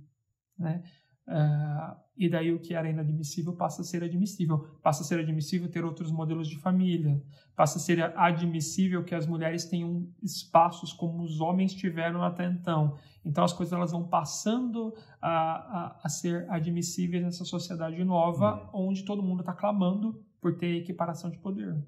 né? 0.59 0.83
Uh, 1.27 1.97
e 2.21 2.29
daí 2.29 2.53
o 2.53 2.61
que 2.61 2.75
era 2.75 2.91
inadmissível 2.91 3.55
passa 3.55 3.81
a 3.81 3.85
ser 3.85 4.05
admissível. 4.05 4.59
Passa 4.83 5.03
a 5.03 5.07
ser 5.07 5.19
admissível 5.19 5.71
ter 5.71 5.87
outros 5.87 6.13
modelos 6.13 6.47
de 6.47 6.59
família. 6.59 7.19
Passa 7.57 7.79
a 7.79 7.81
ser 7.81 8.03
admissível 8.15 9.03
que 9.03 9.15
as 9.15 9.27
mulheres 9.27 9.65
tenham 9.65 10.07
espaços 10.23 10.93
como 10.93 11.23
os 11.23 11.41
homens 11.41 11.73
tiveram 11.73 12.23
até 12.23 12.45
então. 12.45 12.99
Então 13.25 13.43
as 13.43 13.55
coisas 13.55 13.73
elas 13.73 13.93
vão 13.93 14.07
passando 14.07 14.95
a, 15.19 15.31
a, 15.31 16.01
a 16.05 16.09
ser 16.11 16.47
admissíveis 16.51 17.25
nessa 17.25 17.47
sociedade 17.47 18.05
nova, 18.05 18.69
uhum. 18.75 18.89
onde 18.89 19.03
todo 19.03 19.23
mundo 19.23 19.41
está 19.41 19.55
clamando 19.55 20.23
por 20.43 20.59
ter 20.59 20.77
equiparação 20.77 21.31
de 21.31 21.39
poder. 21.39 21.83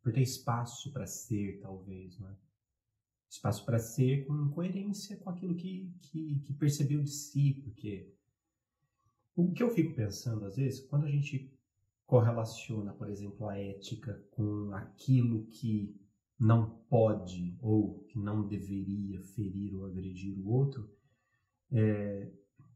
Por 0.00 0.12
ter 0.12 0.22
espaço 0.22 0.92
para 0.92 1.08
ser, 1.08 1.58
talvez, 1.60 2.16
né? 2.20 2.36
Espaço 3.28 3.66
para 3.66 3.80
ser 3.80 4.24
com 4.26 4.48
coerência 4.50 5.16
com 5.16 5.28
aquilo 5.28 5.56
que, 5.56 5.92
que, 6.02 6.38
que 6.44 6.52
percebeu 6.52 7.02
de 7.02 7.10
si, 7.10 7.60
porque 7.64 8.15
o 9.36 9.52
que 9.52 9.62
eu 9.62 9.70
fico 9.70 9.94
pensando, 9.94 10.46
às 10.46 10.56
vezes, 10.56 10.80
quando 10.80 11.04
a 11.04 11.10
gente 11.10 11.52
correlaciona, 12.06 12.92
por 12.92 13.10
exemplo, 13.10 13.48
a 13.48 13.58
ética 13.58 14.14
com 14.30 14.72
aquilo 14.72 15.46
que 15.46 15.94
não 16.38 16.70
pode 16.88 17.56
ou 17.60 18.04
que 18.08 18.18
não 18.18 18.46
deveria 18.46 19.20
ferir 19.20 19.74
ou 19.74 19.86
agredir 19.86 20.38
o 20.38 20.48
outro, 20.48 20.88
é, 21.70 22.30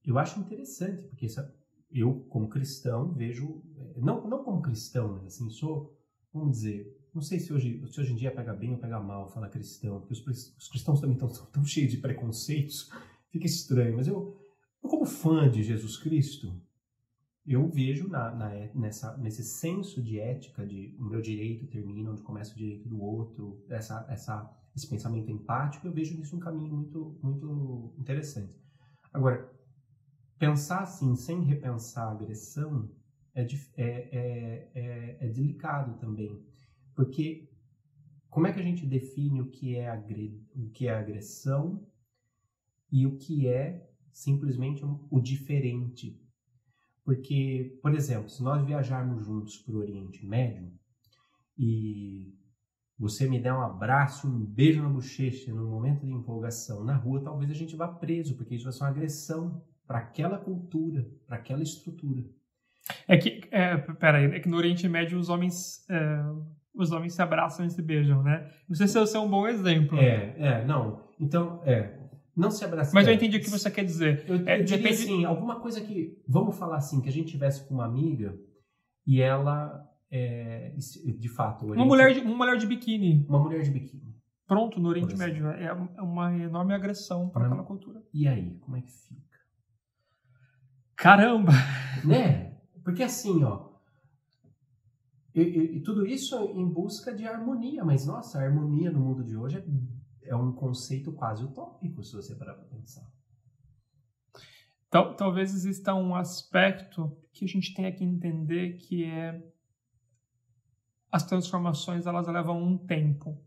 eu 0.04 0.18
acho 0.18 0.40
interessante, 0.40 1.02
porque 1.04 1.26
essa, 1.26 1.54
eu, 1.90 2.20
como 2.28 2.48
cristão, 2.48 3.12
vejo, 3.14 3.62
é, 3.76 4.00
não, 4.00 4.28
não 4.28 4.44
como 4.44 4.62
cristão, 4.62 5.12
mas 5.14 5.24
assim, 5.26 5.48
sou, 5.50 5.96
vamos 6.32 6.58
dizer, 6.58 7.00
não 7.14 7.22
sei 7.22 7.38
se 7.38 7.52
hoje, 7.52 7.82
se 7.88 8.00
hoje 8.00 8.12
em 8.12 8.16
dia 8.16 8.34
pega 8.34 8.52
bem 8.54 8.72
ou 8.72 8.78
pega 8.78 9.00
mal 9.00 9.28
falar 9.28 9.48
cristão, 9.48 10.00
porque 10.00 10.12
os, 10.12 10.54
os 10.56 10.68
cristãos 10.68 11.00
também 11.00 11.14
estão 11.14 11.28
tão 11.46 11.64
cheios 11.64 11.90
de 11.90 11.98
preconceitos, 11.98 12.90
fica 13.30 13.46
estranho, 13.46 13.96
mas 13.96 14.08
eu, 14.08 14.39
como 14.88 15.04
fã 15.04 15.50
de 15.50 15.62
Jesus 15.62 15.96
Cristo, 15.96 16.60
eu 17.46 17.68
vejo 17.68 18.08
na, 18.08 18.30
na, 18.34 18.48
nessa, 18.74 19.16
nesse 19.16 19.42
senso 19.42 20.02
de 20.02 20.18
ética, 20.18 20.66
de 20.66 20.94
o 20.98 21.04
meu 21.04 21.20
direito 21.20 21.66
termina 21.66 22.10
onde 22.10 22.22
começa 22.22 22.52
o 22.52 22.56
direito 22.56 22.88
do 22.88 23.00
outro, 23.00 23.64
essa, 23.68 24.06
essa, 24.08 24.50
esse 24.76 24.88
pensamento 24.88 25.30
empático, 25.30 25.86
eu 25.86 25.92
vejo 25.92 26.16
nisso 26.16 26.36
um 26.36 26.40
caminho 26.40 26.74
muito, 26.74 27.18
muito 27.22 27.94
interessante. 27.98 28.54
Agora, 29.12 29.50
pensar 30.38 30.82
assim, 30.82 31.16
sem 31.16 31.42
repensar 31.42 32.08
a 32.08 32.12
agressão, 32.12 32.88
é, 33.34 33.42
é, 33.42 33.48
é, 33.76 34.70
é, 34.74 35.18
é 35.20 35.28
delicado 35.28 35.98
também, 35.98 36.44
porque 36.94 37.48
como 38.28 38.46
é 38.46 38.52
que 38.52 38.60
a 38.60 38.62
gente 38.62 38.86
define 38.86 39.40
o 39.40 39.50
que 39.50 39.76
é, 39.76 39.92
o 40.54 40.70
que 40.70 40.86
é 40.86 40.94
agressão 40.94 41.84
e 42.92 43.06
o 43.06 43.16
que 43.18 43.48
é 43.48 43.89
simplesmente 44.12 44.84
o 44.84 45.20
diferente. 45.20 46.20
Porque, 47.04 47.78
por 47.82 47.94
exemplo, 47.94 48.28
se 48.28 48.42
nós 48.42 48.64
viajarmos 48.64 49.24
juntos 49.24 49.56
para 49.58 49.74
o 49.74 49.78
Oriente 49.78 50.24
Médio 50.24 50.70
e 51.58 52.34
você 52.98 53.26
me 53.28 53.40
der 53.40 53.54
um 53.54 53.62
abraço, 53.62 54.28
um 54.28 54.44
beijo 54.44 54.82
na 54.82 54.88
bochecha 54.88 55.52
no 55.52 55.66
momento 55.66 56.04
de 56.04 56.12
empolgação 56.12 56.84
na 56.84 56.94
rua, 56.94 57.22
talvez 57.22 57.50
a 57.50 57.54
gente 57.54 57.74
vá 57.74 57.88
preso, 57.88 58.36
porque 58.36 58.54
isso 58.54 58.64
vai 58.64 58.72
ser 58.72 58.84
uma 58.84 58.90
agressão 58.90 59.64
para 59.86 59.98
aquela 59.98 60.38
cultura, 60.38 61.08
para 61.26 61.36
aquela 61.36 61.62
estrutura. 61.62 62.22
É 63.08 63.16
que, 63.16 63.40
é, 63.50 63.76
peraí, 63.76 64.26
é 64.26 64.40
que 64.40 64.48
no 64.48 64.56
Oriente 64.56 64.88
Médio 64.88 65.18
os 65.18 65.28
homens, 65.28 65.84
é, 65.88 66.22
os 66.74 66.92
homens 66.92 67.14
se 67.14 67.22
abraçam 67.22 67.64
e 67.66 67.70
se 67.70 67.80
beijam, 67.82 68.22
né? 68.22 68.50
Não 68.68 68.76
sei 68.76 68.86
se 68.86 69.00
esse 69.00 69.16
é 69.16 69.18
um 69.18 69.28
bom 69.28 69.48
exemplo. 69.48 69.98
É, 69.98 70.34
é, 70.38 70.64
não. 70.64 71.02
Então, 71.18 71.60
é, 71.64 71.99
não 72.36 72.50
se 72.50 72.64
abraçar. 72.64 72.94
Mas 72.94 73.06
eu 73.06 73.14
entendi 73.14 73.36
o 73.36 73.40
que 73.40 73.50
você 73.50 73.70
quer 73.70 73.84
dizer. 73.84 74.24
Eu, 74.28 74.36
é, 74.46 74.60
eu 74.60 74.64
depende... 74.64 74.88
assim, 74.88 75.24
alguma 75.24 75.60
coisa 75.60 75.80
que, 75.80 76.18
vamos 76.26 76.56
falar 76.56 76.76
assim, 76.76 77.00
que 77.00 77.08
a 77.08 77.12
gente 77.12 77.30
tivesse 77.30 77.66
com 77.66 77.74
uma 77.74 77.84
amiga 77.84 78.38
e 79.06 79.20
ela, 79.20 79.88
é, 80.10 80.74
de 81.18 81.28
fato... 81.28 81.66
Uma, 81.66 81.84
mulher 81.84 82.14
de, 82.14 82.20
uma 82.20 82.36
mulher 82.36 82.56
de 82.56 82.66
biquíni. 82.66 83.26
Uma 83.28 83.40
mulher 83.40 83.62
de 83.62 83.70
biquíni. 83.70 84.14
Pronto, 84.46 84.80
no 84.80 84.88
Oriente 84.88 85.16
Médio. 85.16 85.48
É, 85.48 85.66
é 85.66 86.02
uma 86.02 86.36
enorme 86.36 86.74
agressão 86.74 87.28
para 87.28 87.46
aquela 87.46 87.62
cultura. 87.62 88.02
E 88.12 88.26
aí, 88.26 88.58
como 88.60 88.76
é 88.76 88.82
que 88.82 88.90
fica? 88.90 89.38
Caramba! 90.96 91.52
Né? 92.04 92.58
Porque 92.82 93.02
assim, 93.02 93.44
ó, 93.44 93.70
e, 95.34 95.40
e, 95.40 95.76
e, 95.76 95.80
tudo 95.82 96.04
isso 96.04 96.36
em 96.54 96.66
busca 96.66 97.14
de 97.14 97.26
harmonia, 97.26 97.84
mas 97.84 98.06
nossa, 98.06 98.38
a 98.38 98.42
harmonia 98.42 98.90
no 98.90 99.00
mundo 99.00 99.22
de 99.22 99.36
hoje 99.36 99.58
é 99.58 99.64
é 100.30 100.36
um 100.36 100.52
conceito 100.52 101.12
quase 101.12 101.44
utópico, 101.44 102.04
se 102.04 102.14
você 102.14 102.36
parar 102.36 102.54
para 102.54 102.64
pensar. 102.64 103.04
Tal, 104.88 105.14
talvez 105.16 105.52
exista 105.52 105.92
um 105.92 106.14
aspecto 106.14 107.16
que 107.32 107.44
a 107.44 107.48
gente 107.48 107.74
tenha 107.74 107.92
que 107.92 108.04
entender 108.04 108.76
que 108.76 109.04
é 109.04 109.42
as 111.10 111.24
transformações 111.26 112.06
elas 112.06 112.28
levam 112.28 112.62
um 112.62 112.78
tempo. 112.78 113.44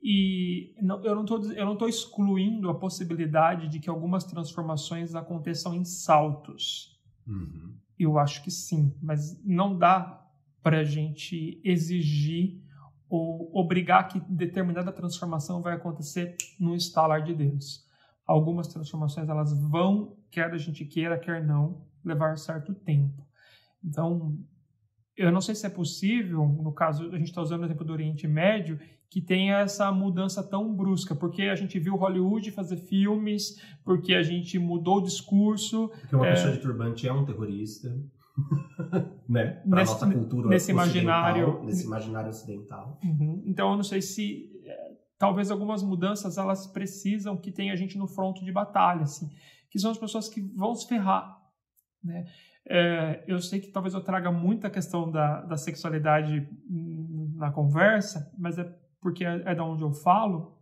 E 0.00 0.76
não, 0.80 1.02
eu 1.02 1.14
não 1.16 1.72
estou 1.72 1.88
excluindo 1.88 2.70
a 2.70 2.78
possibilidade 2.78 3.68
de 3.68 3.80
que 3.80 3.90
algumas 3.90 4.24
transformações 4.24 5.14
aconteçam 5.16 5.74
em 5.74 5.84
saltos. 5.84 7.00
Uhum. 7.26 7.76
Eu 7.98 8.18
acho 8.18 8.44
que 8.44 8.50
sim, 8.50 8.96
mas 9.02 9.42
não 9.44 9.76
dá 9.76 10.24
para 10.62 10.80
a 10.80 10.84
gente 10.84 11.60
exigir 11.64 12.62
ou 13.08 13.50
obrigar 13.54 14.08
que 14.08 14.20
determinada 14.20 14.92
transformação 14.92 15.62
vai 15.62 15.74
acontecer 15.74 16.36
no 16.58 16.74
estalar 16.74 17.22
de 17.22 17.34
dedos. 17.34 17.84
Algumas 18.26 18.68
transformações 18.68 19.28
elas 19.28 19.52
vão, 19.68 20.16
quer 20.30 20.50
a 20.50 20.58
gente 20.58 20.84
queira, 20.84 21.18
quer 21.18 21.44
não, 21.44 21.84
levar 22.04 22.36
certo 22.38 22.74
tempo. 22.74 23.22
Então, 23.84 24.38
eu 25.16 25.30
não 25.30 25.40
sei 25.40 25.54
se 25.54 25.66
é 25.66 25.70
possível, 25.70 26.46
no 26.46 26.72
caso, 26.72 27.10
a 27.12 27.18
gente 27.18 27.28
está 27.28 27.42
usando 27.42 27.62
o 27.62 27.64
exemplo 27.66 27.84
do 27.84 27.92
Oriente 27.92 28.26
Médio, 28.26 28.78
que 29.10 29.20
tenha 29.20 29.58
essa 29.60 29.92
mudança 29.92 30.42
tão 30.42 30.74
brusca, 30.74 31.14
porque 31.14 31.42
a 31.42 31.54
gente 31.54 31.78
viu 31.78 31.94
Hollywood 31.94 32.50
fazer 32.50 32.78
filmes, 32.78 33.60
porque 33.84 34.14
a 34.14 34.22
gente 34.22 34.58
mudou 34.58 34.96
o 34.96 35.02
discurso. 35.02 35.88
Porque 36.00 36.16
uma 36.16 36.26
é... 36.26 36.32
pessoa 36.32 36.52
de 36.52 36.58
turbante 36.58 37.06
é 37.06 37.12
um 37.12 37.24
terrorista. 37.24 37.96
né? 39.28 39.62
Nesse, 39.64 39.92
nossa 39.92 40.10
cultura 40.10 40.48
nesse 40.48 40.70
imaginário, 40.70 41.62
nesse 41.64 41.84
imaginário 41.84 42.28
ocidental. 42.28 42.98
Uhum. 43.02 43.42
Então 43.46 43.70
eu 43.70 43.76
não 43.76 43.84
sei 43.84 44.02
se 44.02 44.50
é, 44.64 44.92
talvez 45.18 45.50
algumas 45.50 45.82
mudanças 45.82 46.36
elas 46.36 46.66
precisam 46.66 47.36
que 47.36 47.52
tenha 47.52 47.76
gente 47.76 47.96
no 47.96 48.06
fronto 48.06 48.44
de 48.44 48.52
batalha, 48.52 49.02
assim, 49.02 49.30
que 49.70 49.78
são 49.78 49.90
as 49.90 49.98
pessoas 49.98 50.28
que 50.28 50.40
vão 50.40 50.74
se 50.74 50.88
ferrar, 50.88 51.38
né? 52.02 52.24
É, 52.66 53.22
eu 53.28 53.38
sei 53.40 53.60
que 53.60 53.70
talvez 53.70 53.92
eu 53.92 54.00
traga 54.00 54.32
muita 54.32 54.70
questão 54.70 55.10
da, 55.10 55.42
da 55.42 55.56
sexualidade 55.56 56.48
na 57.34 57.50
conversa, 57.50 58.32
mas 58.38 58.58
é 58.58 58.64
porque 59.00 59.22
é, 59.22 59.42
é 59.44 59.54
da 59.54 59.64
onde 59.64 59.82
eu 59.82 59.92
falo. 59.92 60.58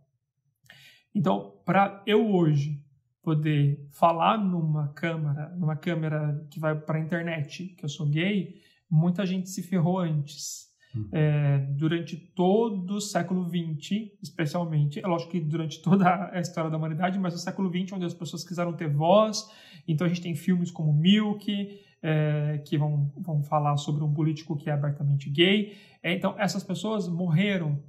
Então, 1.15 1.61
para 1.65 2.03
eu 2.05 2.29
hoje 2.29 2.82
poder 3.23 3.87
falar 3.89 4.37
numa 4.37 4.89
câmera, 4.89 5.55
numa 5.57 5.75
câmera 5.77 6.45
que 6.51 6.59
vai 6.59 6.77
para 6.77 6.99
a 6.99 7.01
internet, 7.01 7.69
que 7.77 7.85
eu 7.85 7.89
sou 7.89 8.05
gay, 8.07 8.55
muita 8.91 9.25
gente 9.25 9.49
se 9.49 9.63
ferrou 9.63 9.99
antes. 9.99 10.71
Uhum. 10.93 11.09
É, 11.11 11.57
durante 11.71 12.15
todo 12.15 12.95
o 12.95 13.01
século 13.01 13.49
XX, 13.49 14.11
especialmente, 14.21 14.99
é 14.99 15.07
lógico 15.07 15.31
que 15.31 15.39
durante 15.39 15.81
toda 15.81 16.29
a 16.31 16.39
história 16.39 16.69
da 16.69 16.77
humanidade, 16.77 17.17
mas 17.17 17.33
no 17.33 17.39
século 17.39 17.69
XX, 17.69 17.93
onde 17.93 18.05
as 18.05 18.13
pessoas 18.13 18.43
quiseram 18.43 18.73
ter 18.73 18.89
voz, 18.89 19.49
então 19.87 20.05
a 20.05 20.07
gente 20.07 20.21
tem 20.21 20.35
filmes 20.35 20.69
como 20.69 20.93
Milk, 20.93 21.79
é, 22.03 22.61
que 22.67 22.77
vão, 22.77 23.11
vão 23.17 23.41
falar 23.41 23.77
sobre 23.77 24.03
um 24.03 24.13
político 24.13 24.57
que 24.57 24.69
é 24.69 24.73
abertamente 24.73 25.29
gay. 25.29 25.77
É, 26.03 26.13
então, 26.13 26.35
essas 26.37 26.63
pessoas 26.63 27.07
morreram 27.07 27.81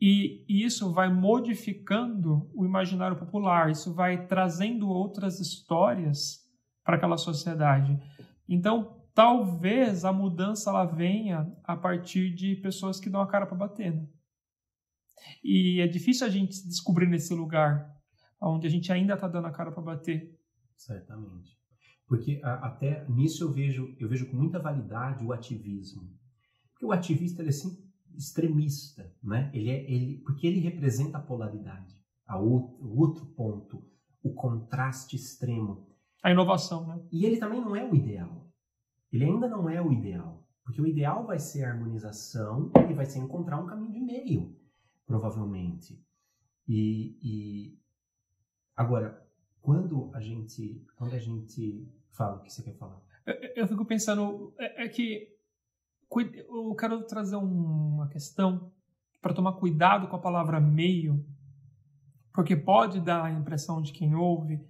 e 0.00 0.44
isso 0.48 0.92
vai 0.92 1.12
modificando 1.12 2.50
o 2.54 2.66
imaginário 2.66 3.16
popular, 3.16 3.70
isso 3.70 3.94
vai 3.94 4.26
trazendo 4.26 4.88
outras 4.88 5.40
histórias 5.40 6.44
para 6.84 6.96
aquela 6.96 7.16
sociedade. 7.16 7.98
Então, 8.48 9.02
talvez 9.14 10.04
a 10.04 10.12
mudança 10.12 10.68
ela 10.68 10.84
venha 10.84 11.50
a 11.64 11.74
partir 11.74 12.34
de 12.34 12.56
pessoas 12.56 13.00
que 13.00 13.08
dão 13.08 13.22
a 13.22 13.26
cara 13.26 13.46
para 13.46 13.56
bater. 13.56 13.94
Né? 13.94 14.06
E 15.42 15.80
é 15.80 15.86
difícil 15.86 16.26
a 16.26 16.30
gente 16.30 16.54
se 16.54 16.68
descobrir 16.68 17.08
nesse 17.08 17.34
lugar 17.34 17.90
onde 18.40 18.66
a 18.66 18.70
gente 18.70 18.92
ainda 18.92 19.14
está 19.14 19.26
dando 19.26 19.46
a 19.46 19.50
cara 19.50 19.72
para 19.72 19.82
bater. 19.82 20.38
Certamente. 20.76 21.56
Porque 22.06 22.40
a, 22.44 22.66
até 22.66 23.08
nisso 23.08 23.42
eu 23.42 23.52
vejo, 23.52 23.96
eu 23.98 24.08
vejo 24.08 24.30
com 24.30 24.36
muita 24.36 24.58
validade 24.58 25.24
o 25.24 25.32
ativismo. 25.32 26.02
Porque 26.72 26.84
o 26.84 26.92
ativista 26.92 27.40
ele 27.40 27.48
é 27.48 27.52
sempre 27.52 27.85
extremista, 28.16 29.12
né? 29.22 29.50
Ele 29.54 29.70
é 29.70 29.90
ele 29.90 30.18
porque 30.18 30.46
ele 30.46 30.60
representa 30.60 31.18
a 31.18 31.22
polaridade, 31.22 31.94
a 32.26 32.38
outro, 32.38 32.76
o 32.84 33.00
outro 33.00 33.26
ponto, 33.26 33.84
o 34.22 34.32
contraste 34.32 35.16
extremo, 35.16 35.86
a 36.22 36.30
inovação, 36.30 36.86
né? 36.86 37.00
E 37.12 37.24
ele 37.24 37.38
também 37.38 37.60
não 37.60 37.76
é 37.76 37.84
o 37.88 37.94
ideal. 37.94 38.50
Ele 39.12 39.24
ainda 39.24 39.48
não 39.48 39.68
é 39.68 39.80
o 39.80 39.92
ideal, 39.92 40.46
porque 40.64 40.80
o 40.80 40.86
ideal 40.86 41.26
vai 41.26 41.38
ser 41.38 41.64
a 41.64 41.70
harmonização 41.70 42.72
e 42.90 42.94
vai 42.94 43.06
ser 43.06 43.20
encontrar 43.20 43.60
um 43.60 43.66
caminho 43.66 43.92
de 43.92 44.00
meio, 44.00 44.56
provavelmente. 45.06 46.04
E, 46.68 47.18
e 47.22 47.78
agora 48.74 49.26
quando 49.66 50.12
a 50.14 50.20
gente, 50.20 50.86
quando 50.94 51.14
a 51.14 51.18
gente 51.18 51.92
fala 52.12 52.36
o 52.36 52.42
que 52.42 52.52
você 52.52 52.62
quer 52.62 52.76
falar, 52.76 53.02
eu, 53.26 53.34
eu 53.56 53.66
fico 53.66 53.84
pensando 53.84 54.54
é, 54.60 54.84
é, 54.84 54.88
que 54.88 55.35
eu 56.10 56.74
quero 56.74 57.02
trazer 57.04 57.36
uma 57.36 58.08
questão 58.08 58.72
para 59.20 59.34
tomar 59.34 59.54
cuidado 59.54 60.08
com 60.08 60.16
a 60.16 60.20
palavra 60.20 60.60
meio, 60.60 61.24
porque 62.32 62.56
pode 62.56 63.00
dar 63.00 63.24
a 63.24 63.32
impressão 63.32 63.82
de 63.82 63.92
quem 63.92 64.14
ouve 64.14 64.60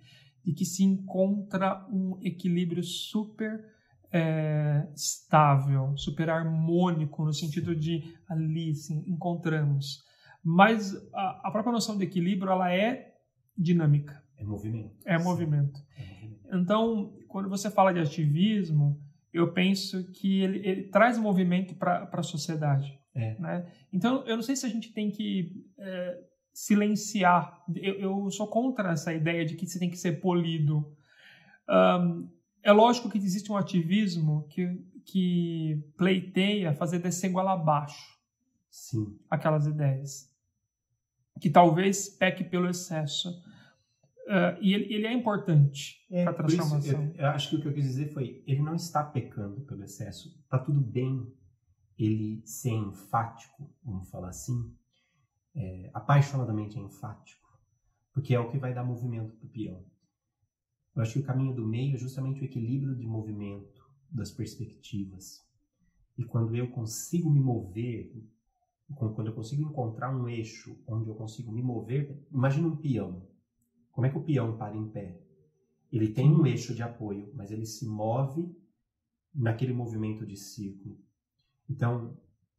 de 0.46 0.52
que 0.52 0.64
se 0.64 0.84
encontra 0.84 1.84
um 1.90 2.20
equilíbrio 2.22 2.82
super 2.84 3.64
é, 4.12 4.88
estável, 4.94 5.96
super 5.96 6.30
harmônico, 6.30 7.24
no 7.24 7.32
sentido 7.32 7.74
de 7.74 8.14
ali 8.28 8.72
sim, 8.72 9.02
encontramos. 9.08 10.04
Mas 10.44 10.94
a, 11.12 11.48
a, 11.48 11.50
própria 11.50 11.72
noção 11.72 11.98
de 11.98 12.04
equilíbrio 12.04 12.52
ela 12.52 12.72
é 12.72 13.12
dinâmica. 13.58 14.22
É 14.36 14.44
movimento. 14.44 14.94
É 15.04 15.18
movimento. 15.18 15.80
É 15.96 16.04
movimento. 16.04 16.46
Então, 16.52 17.12
quando 17.26 17.48
você 17.48 17.68
fala 17.68 17.92
de 17.92 17.98
ativismo, 17.98 19.02
eu 19.36 19.52
penso 19.52 20.04
que 20.12 20.40
ele, 20.42 20.66
ele 20.66 20.82
traz 20.84 21.18
movimento 21.18 21.74
para 21.74 22.08
a 22.10 22.22
sociedade. 22.22 22.98
É. 23.14 23.38
Né? 23.38 23.72
Então, 23.92 24.24
eu 24.26 24.36
não 24.36 24.42
sei 24.42 24.56
se 24.56 24.66
a 24.66 24.68
gente 24.68 24.92
tem 24.92 25.10
que 25.10 25.64
é, 25.78 26.18
silenciar. 26.52 27.62
Eu, 27.74 27.94
eu, 27.94 28.30
sou 28.30 28.46
contra 28.48 28.92
essa 28.92 29.12
ideia 29.12 29.44
de 29.44 29.54
que 29.54 29.66
você 29.66 29.78
tem 29.78 29.90
que 29.90 29.98
ser 29.98 30.20
polido. 30.20 30.90
Um, 31.68 32.28
é 32.62 32.72
lógico 32.72 33.10
que 33.10 33.18
existe 33.18 33.50
um 33.52 33.56
ativismo 33.56 34.46
que, 34.48 34.66
que 35.04 35.84
pleiteia 35.96 36.74
fazer 36.74 36.98
descer 36.98 37.28
igual 37.28 37.48
abaixo 37.48 38.18
Sim. 38.70 39.18
aquelas 39.30 39.66
ideias. 39.66 40.30
Que 41.40 41.50
talvez 41.50 42.08
peque 42.08 42.42
pelo 42.42 42.68
excesso. 42.68 43.30
Uh, 44.26 44.58
e 44.60 44.74
ele, 44.74 44.92
ele, 44.92 45.06
é 45.06 45.12
importante 45.12 46.04
é, 46.10 46.24
para 46.24 46.32
a 46.32 46.34
transformação. 46.34 46.78
Isso, 46.80 46.90
eu, 46.92 47.14
eu, 47.14 47.26
acho 47.28 47.48
que 47.48 47.56
o 47.56 47.60
que 47.62 47.68
eu 47.68 47.72
quis 47.72 47.84
dizer 47.84 48.12
foi: 48.12 48.42
ele 48.44 48.60
não 48.60 48.74
está 48.74 49.04
pecando 49.04 49.60
pelo 49.60 49.84
excesso. 49.84 50.36
Está 50.44 50.58
tudo 50.58 50.80
bem 50.80 51.32
ele 51.98 52.42
ser 52.44 52.72
enfático, 52.72 53.70
vamos 53.82 54.10
falar 54.10 54.28
assim, 54.28 54.74
é, 55.54 55.90
apaixonadamente 55.94 56.78
enfático, 56.78 57.48
porque 58.12 58.34
é 58.34 58.40
o 58.40 58.50
que 58.50 58.58
vai 58.58 58.74
dar 58.74 58.84
movimento 58.84 59.34
para 59.36 59.46
o 59.46 59.50
peão. 59.50 59.84
Eu 60.94 61.02
acho 61.02 61.14
que 61.14 61.18
o 61.20 61.24
caminho 61.24 61.54
do 61.54 61.66
meio 61.66 61.94
é 61.94 61.98
justamente 61.98 62.40
o 62.40 62.44
equilíbrio 62.44 62.94
de 62.94 63.06
movimento 63.06 63.82
das 64.10 64.30
perspectivas. 64.30 65.46
E 66.16 66.24
quando 66.24 66.54
eu 66.56 66.70
consigo 66.70 67.30
me 67.30 67.40
mover, 67.40 68.12
quando 68.94 69.26
eu 69.26 69.34
consigo 69.34 69.62
encontrar 69.62 70.14
um 70.14 70.28
eixo 70.28 70.78
onde 70.86 71.08
eu 71.08 71.14
consigo 71.14 71.52
me 71.52 71.62
mover, 71.62 72.26
imagina 72.32 72.68
um 72.68 72.76
peão. 72.76 73.26
Como 73.96 74.06
é 74.06 74.10
que 74.10 74.18
o 74.18 74.22
peão 74.22 74.58
para 74.58 74.76
em 74.76 74.90
pé? 74.90 75.18
Ele 75.90 76.12
tem 76.12 76.30
um 76.30 76.44
eixo 76.44 76.74
de 76.74 76.82
apoio, 76.82 77.32
mas 77.34 77.50
ele 77.50 77.64
se 77.64 77.86
move 77.86 78.54
naquele 79.34 79.72
movimento 79.72 80.26
de 80.26 80.36
círculo. 80.36 81.00
Então, 81.66 82.14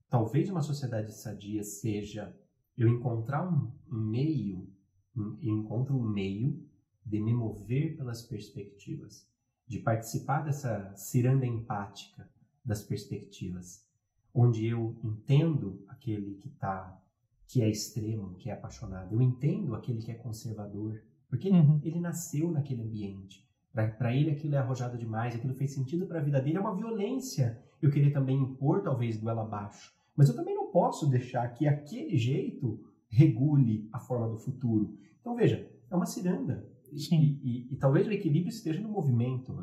talvez 0.10 0.50
uma 0.50 0.64
sociedade 0.64 1.14
sadia 1.14 1.62
seja 1.62 2.36
eu 2.76 2.88
encontrar 2.88 3.48
um, 3.48 3.72
meio, 3.88 4.68
eu 5.16 5.54
encontro 5.56 5.96
um 5.96 6.10
meio 6.10 6.68
de 7.06 7.20
me 7.20 7.36
mover 7.36 7.96
pelas 7.96 8.24
perspectivas, 8.24 9.30
de 9.68 9.78
participar 9.78 10.42
dessa 10.42 10.92
ciranda 10.96 11.46
empática 11.46 12.28
das 12.66 12.82
perspectivas, 12.82 13.86
onde 14.34 14.66
eu 14.66 15.00
entendo 15.04 15.86
aquele 15.88 16.34
que 16.34 16.50
tá 16.50 17.00
que 17.46 17.62
é 17.62 17.70
extremo, 17.70 18.34
que 18.38 18.50
é 18.50 18.54
apaixonado, 18.54 19.14
eu 19.14 19.22
entendo 19.22 19.76
aquele 19.76 20.02
que 20.02 20.12
é 20.12 20.16
conservador, 20.16 21.02
porque 21.30 21.50
uhum. 21.50 21.80
ele, 21.84 21.90
ele 21.90 22.00
nasceu 22.00 22.52
naquele 22.52 22.82
ambiente. 22.82 23.46
Para 23.74 24.16
ele 24.16 24.32
aquilo 24.32 24.56
é 24.56 24.58
arrojado 24.58 24.98
demais, 24.98 25.36
aquilo 25.36 25.54
fez 25.54 25.74
sentido 25.74 26.08
para 26.08 26.20
a 26.20 26.24
vida 26.24 26.42
dele, 26.42 26.58
é 26.58 26.60
uma 26.60 26.76
violência. 26.76 27.62
Eu 27.82 27.92
queria 27.92 28.12
também 28.12 28.36
impor 28.36 28.82
talvez 28.82 29.18
goela 29.18 29.44
abaixo, 29.44 29.94
mas 30.16 30.30
eu 30.30 30.36
também 30.36 30.56
não 30.56 30.72
posso 30.72 31.08
deixar 31.08 31.48
que 31.54 31.68
aquele 31.68 32.18
jeito 32.18 32.80
regule 33.08 33.88
a 33.94 34.00
forma 34.00 34.28
do 34.30 34.38
futuro. 34.38 34.98
Então 35.22 35.36
veja, 35.36 35.70
é 35.90 35.96
uma 35.96 36.06
ciranda. 36.06 36.68
E, 36.92 37.16
e, 37.16 37.74
e, 37.74 37.76
talvez 37.76 38.08
o 38.08 38.12
equilíbrio 38.12 38.50
esteja 38.50 38.82
no 38.82 38.90
movimento. 38.90 39.54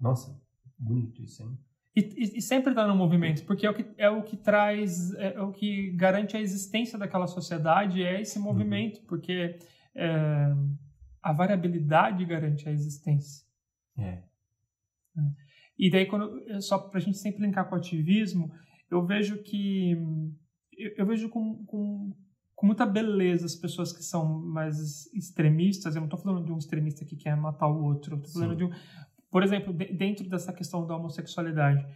Nossa, 0.00 0.38
bonito 0.78 1.22
isso, 1.22 1.42
hein? 1.42 1.56
E, 1.94 2.38
e 2.38 2.42
sempre 2.42 2.70
está 2.70 2.86
no 2.86 2.94
movimento, 2.94 3.44
porque 3.44 3.66
é 3.66 3.70
o 3.70 3.74
que, 3.74 3.84
é 3.98 4.08
o 4.08 4.22
que 4.22 4.36
traz, 4.36 5.12
é, 5.14 5.34
é, 5.34 5.42
o 5.42 5.50
que 5.50 5.90
garante 5.92 6.36
a 6.36 6.40
existência 6.40 6.96
daquela 6.96 7.26
sociedade, 7.26 8.02
é 8.02 8.20
esse 8.20 8.38
movimento, 8.38 9.00
uhum. 9.00 9.06
porque 9.06 9.58
é, 10.00 10.54
a 11.22 11.32
variabilidade 11.32 12.24
garante 12.24 12.68
a 12.68 12.72
existência. 12.72 13.46
É. 13.98 14.02
é. 14.02 14.22
E 15.78 15.90
daí, 15.90 16.06
quando, 16.06 16.40
só 16.62 16.78
para 16.78 16.98
a 16.98 17.02
gente 17.02 17.18
sempre 17.18 17.42
linkar 17.42 17.68
com 17.68 17.74
o 17.74 17.78
ativismo, 17.78 18.50
eu 18.90 19.04
vejo 19.04 19.42
que. 19.42 19.92
Eu, 20.76 20.92
eu 20.96 21.06
vejo 21.06 21.28
com, 21.28 21.64
com, 21.64 22.16
com, 22.54 22.66
muita 22.66 22.86
beleza 22.86 23.44
as 23.44 23.54
pessoas 23.54 23.92
que 23.92 24.02
são 24.02 24.40
mais 24.42 25.06
extremistas. 25.14 25.94
Eu 25.94 26.00
não 26.00 26.06
estou 26.06 26.20
falando 26.20 26.44
de 26.44 26.52
um 26.52 26.58
extremista 26.58 27.04
que 27.04 27.16
quer 27.16 27.36
matar 27.36 27.68
o 27.68 27.82
outro. 27.82 28.16
Estou 28.16 28.32
falando 28.32 28.52
Sim. 28.52 28.56
de 28.56 28.64
um. 28.64 28.70
Por 29.30 29.42
exemplo, 29.42 29.72
de, 29.72 29.92
dentro 29.92 30.28
dessa 30.28 30.52
questão 30.52 30.86
da 30.86 30.96
homossexualidade. 30.96 31.86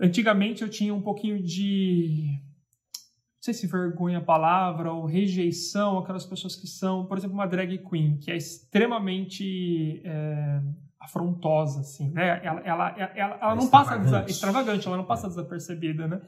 Antigamente 0.00 0.62
eu 0.62 0.68
tinha 0.68 0.92
um 0.94 1.02
pouquinho 1.02 1.42
de 1.42 2.40
sei 3.42 3.52
se 3.52 3.66
vergonha 3.66 4.18
a 4.18 4.22
palavra, 4.22 4.92
ou 4.92 5.04
rejeição, 5.04 5.98
aquelas 5.98 6.24
pessoas 6.24 6.54
que 6.54 6.68
são, 6.68 7.04
por 7.06 7.18
exemplo, 7.18 7.34
uma 7.34 7.46
drag 7.46 7.76
queen, 7.78 8.16
que 8.16 8.30
é 8.30 8.36
extremamente 8.36 10.00
é, 10.04 10.62
afrontosa, 11.00 11.80
assim, 11.80 12.08
né? 12.12 12.40
Ela, 12.44 12.60
ela, 12.60 12.88
ela, 12.96 13.38
ela 13.42 13.54
não 13.56 13.68
passa 13.68 14.24
extravagante, 14.28 14.86
ela 14.86 14.96
não 14.96 15.04
passa 15.04 15.26
desapercebida, 15.26 16.06
né? 16.06 16.20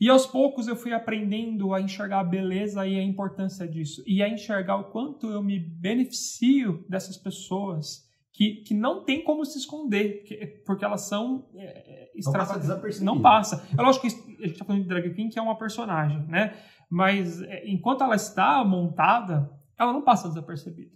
E 0.00 0.08
aos 0.08 0.26
poucos 0.26 0.66
eu 0.66 0.74
fui 0.74 0.94
aprendendo 0.94 1.74
a 1.74 1.82
enxergar 1.82 2.20
a 2.20 2.24
beleza 2.24 2.86
e 2.86 2.98
a 2.98 3.02
importância 3.02 3.68
disso, 3.68 4.02
e 4.06 4.22
a 4.22 4.28
enxergar 4.28 4.76
o 4.76 4.84
quanto 4.84 5.30
eu 5.30 5.42
me 5.42 5.58
beneficio 5.58 6.82
dessas 6.88 7.18
pessoas 7.18 8.10
que, 8.34 8.56
que 8.56 8.74
não 8.74 9.04
tem 9.04 9.22
como 9.22 9.44
se 9.44 9.56
esconder, 9.56 10.24
que, 10.24 10.34
porque 10.66 10.84
elas 10.84 11.02
são 11.02 11.46
é, 11.54 12.10
Não 12.16 12.32
passa 12.32 12.58
desapercebido. 12.58 13.04
Não 13.06 13.22
passa. 13.22 13.64
É 13.78 13.80
lógico 13.80 14.08
que 14.08 14.14
a 14.14 14.46
gente 14.46 14.52
está 14.54 14.64
falando 14.64 14.82
de 14.82 14.88
drag 14.88 15.14
queen, 15.14 15.30
que 15.30 15.38
é 15.38 15.42
uma 15.42 15.56
personagem, 15.56 16.26
né? 16.26 16.52
Mas 16.90 17.40
é, 17.42 17.64
enquanto 17.68 18.02
ela 18.02 18.16
está 18.16 18.64
montada, 18.64 19.48
ela 19.78 19.92
não 19.92 20.02
passa 20.02 20.28
desapercebida. 20.28 20.90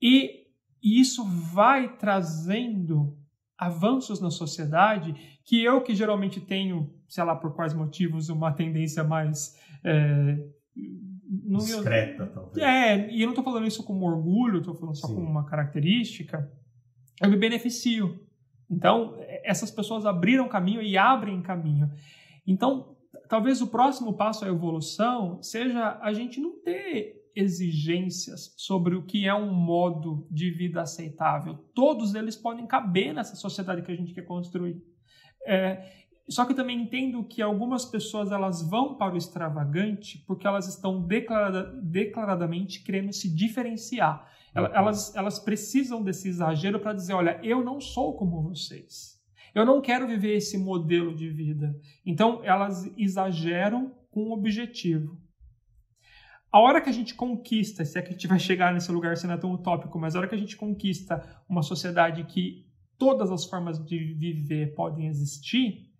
E 0.00 0.46
isso 0.82 1.22
vai 1.24 1.94
trazendo 1.96 3.18
avanços 3.58 4.18
na 4.18 4.30
sociedade 4.30 5.14
que 5.44 5.62
eu, 5.62 5.82
que 5.82 5.94
geralmente 5.94 6.40
tenho, 6.40 6.90
sei 7.06 7.22
lá 7.22 7.36
por 7.36 7.54
quais 7.54 7.74
motivos, 7.74 8.30
uma 8.30 8.50
tendência 8.50 9.04
mais... 9.04 9.60
É, 9.84 10.38
Discreta, 11.24 12.26
talvez. 12.26 12.58
É, 12.58 13.10
e 13.10 13.22
eu 13.22 13.26
não 13.26 13.32
estou 13.32 13.44
falando 13.44 13.66
isso 13.66 13.82
como 13.84 14.06
orgulho, 14.06 14.58
estou 14.58 14.74
falando 14.74 14.94
só 14.94 15.06
Sim. 15.06 15.14
como 15.14 15.26
uma 15.26 15.46
característica 15.46 16.50
eu 17.20 17.30
me 17.30 17.36
beneficio. 17.36 18.20
Então, 18.70 19.16
essas 19.44 19.70
pessoas 19.70 20.06
abriram 20.06 20.48
caminho 20.48 20.82
e 20.82 20.96
abrem 20.96 21.42
caminho. 21.42 21.90
Então, 22.46 22.96
talvez 23.28 23.60
o 23.60 23.66
próximo 23.66 24.14
passo 24.14 24.44
à 24.44 24.48
evolução 24.48 25.42
seja 25.42 25.98
a 26.00 26.12
gente 26.12 26.40
não 26.40 26.58
ter 26.62 27.20
exigências 27.34 28.54
sobre 28.56 28.94
o 28.94 29.04
que 29.04 29.26
é 29.26 29.34
um 29.34 29.52
modo 29.52 30.26
de 30.30 30.50
vida 30.50 30.82
aceitável. 30.82 31.54
Todos 31.74 32.14
eles 32.14 32.36
podem 32.36 32.66
caber 32.66 33.14
nessa 33.14 33.36
sociedade 33.36 33.82
que 33.82 33.92
a 33.92 33.96
gente 33.96 34.12
quer 34.12 34.22
construir. 34.22 34.82
É, 35.46 36.02
só 36.28 36.44
que 36.44 36.54
também 36.54 36.82
entendo 36.82 37.24
que 37.24 37.42
algumas 37.42 37.84
pessoas 37.84 38.30
elas 38.30 38.68
vão 38.68 38.96
para 38.96 39.14
o 39.14 39.16
extravagante 39.16 40.22
porque 40.26 40.46
elas 40.46 40.68
estão 40.68 41.02
declarada, 41.02 41.64
declaradamente 41.82 42.82
querendo 42.82 43.12
se 43.12 43.34
diferenciar. 43.34 44.30
Elas, 44.54 45.14
elas 45.14 45.38
precisam 45.38 46.02
desse 46.02 46.28
exagero 46.28 46.78
para 46.78 46.92
dizer: 46.92 47.14
olha, 47.14 47.40
eu 47.42 47.64
não 47.64 47.80
sou 47.80 48.16
como 48.16 48.42
vocês. 48.42 49.20
Eu 49.54 49.66
não 49.66 49.80
quero 49.80 50.06
viver 50.06 50.36
esse 50.36 50.56
modelo 50.56 51.14
de 51.14 51.28
vida. 51.30 51.74
Então, 52.04 52.42
elas 52.44 52.84
exageram 52.96 53.94
com 54.10 54.28
um 54.28 54.32
objetivo. 54.32 55.20
A 56.50 56.60
hora 56.60 56.80
que 56.82 56.90
a 56.90 56.92
gente 56.92 57.14
conquista, 57.14 57.84
se 57.84 57.98
é 57.98 58.02
que 58.02 58.08
a 58.08 58.12
gente 58.12 58.26
vai 58.26 58.38
chegar 58.38 58.74
nesse 58.74 58.92
lugar, 58.92 59.16
se 59.16 59.26
não 59.26 59.34
é 59.34 59.38
tão 59.38 59.52
utópico, 59.52 59.98
mas 59.98 60.14
a 60.14 60.18
hora 60.18 60.28
que 60.28 60.34
a 60.34 60.38
gente 60.38 60.56
conquista 60.56 61.22
uma 61.48 61.62
sociedade 61.62 62.24
que 62.24 62.66
todas 62.98 63.30
as 63.30 63.44
formas 63.46 63.82
de 63.84 64.14
viver 64.14 64.74
podem 64.74 65.06
existir, 65.06 65.90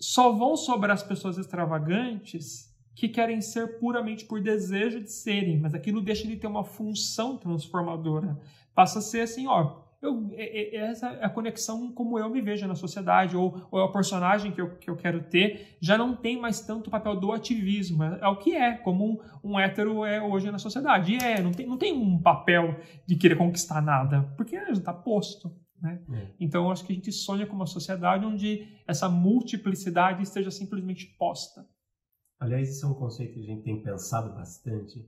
só 0.00 0.32
vão 0.32 0.56
sobrar 0.56 0.94
as 0.94 1.02
pessoas 1.02 1.38
extravagantes 1.38 2.67
que 2.98 3.08
querem 3.08 3.40
ser 3.40 3.78
puramente 3.78 4.24
por 4.24 4.42
desejo 4.42 5.00
de 5.00 5.12
serem, 5.12 5.56
mas 5.60 5.72
aquilo 5.72 6.00
deixa 6.00 6.26
de 6.26 6.34
ter 6.34 6.48
uma 6.48 6.64
função 6.64 7.36
transformadora. 7.36 8.36
Passa 8.74 8.98
a 8.98 9.02
ser 9.02 9.20
assim, 9.20 9.46
ó, 9.46 9.86
Eu, 10.02 10.28
é, 10.32 10.76
é, 10.76 10.90
essa 10.90 11.06
é 11.10 11.24
a 11.24 11.30
conexão 11.30 11.92
como 11.92 12.18
eu 12.18 12.28
me 12.28 12.40
vejo 12.40 12.66
na 12.66 12.74
sociedade, 12.74 13.36
ou, 13.36 13.68
ou 13.70 13.78
é 13.78 13.84
o 13.84 13.92
personagem 13.92 14.50
que 14.50 14.60
eu, 14.60 14.76
que 14.78 14.90
eu 14.90 14.96
quero 14.96 15.22
ter, 15.22 15.76
já 15.80 15.96
não 15.96 16.16
tem 16.16 16.40
mais 16.40 16.60
tanto 16.60 16.88
o 16.88 16.90
papel 16.90 17.14
do 17.14 17.30
ativismo. 17.30 18.02
É, 18.02 18.18
é 18.20 18.26
o 18.26 18.36
que 18.36 18.56
é, 18.56 18.76
como 18.76 19.04
um, 19.04 19.18
um 19.44 19.60
hétero 19.60 20.04
é 20.04 20.20
hoje 20.20 20.50
na 20.50 20.58
sociedade. 20.58 21.12
E 21.12 21.18
é, 21.18 21.40
não 21.40 21.52
tem, 21.52 21.66
não 21.68 21.78
tem 21.78 21.92
um 21.92 22.20
papel 22.20 22.80
de 23.06 23.14
querer 23.14 23.36
conquistar 23.36 23.80
nada, 23.80 24.22
porque 24.36 24.56
já 24.56 24.72
está 24.72 24.92
posto. 24.92 25.52
Né? 25.80 26.00
É. 26.12 26.26
Então, 26.40 26.68
acho 26.68 26.84
que 26.84 26.92
a 26.92 26.96
gente 26.96 27.12
sonha 27.12 27.46
com 27.46 27.54
uma 27.54 27.66
sociedade 27.66 28.26
onde 28.26 28.66
essa 28.88 29.08
multiplicidade 29.08 30.24
esteja 30.24 30.50
simplesmente 30.50 31.06
posta. 31.16 31.64
Aliás, 32.38 32.70
isso 32.70 32.86
é 32.86 32.88
um 32.88 32.94
conceito 32.94 33.34
que 33.34 33.40
a 33.40 33.46
gente 33.46 33.62
tem 33.62 33.82
pensado 33.82 34.32
bastante. 34.32 35.04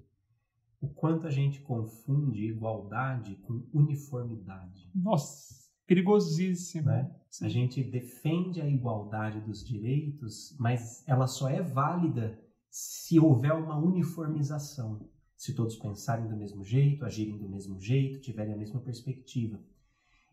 O 0.81 0.89
quanto 0.89 1.27
a 1.27 1.31
gente 1.31 1.61
confunde 1.61 2.47
igualdade 2.47 3.37
com 3.37 3.63
uniformidade. 3.73 4.91
Nossa, 4.95 5.55
perigosíssimo. 5.87 6.87
Né? 6.87 7.15
A 7.43 7.49
gente 7.49 7.83
defende 7.85 8.61
a 8.61 8.69
igualdade 8.69 9.41
dos 9.41 9.65
direitos, 9.65 10.57
mas 10.59 11.07
ela 11.07 11.27
só 11.27 11.49
é 11.49 11.63
válida 11.63 12.39
se 12.69 13.19
houver 13.21 13.53
uma 13.53 13.77
uniformização. 13.77 15.09
Se 15.37 15.55
todos 15.55 15.77
pensarem 15.77 16.29
do 16.29 16.37
mesmo 16.37 16.65
jeito, 16.65 17.05
agirem 17.05 17.39
do 17.39 17.49
mesmo 17.49 17.81
jeito, 17.81 18.21
tiverem 18.21 18.55
a 18.55 18.57
mesma 18.57 18.81
perspectiva. 18.81 19.59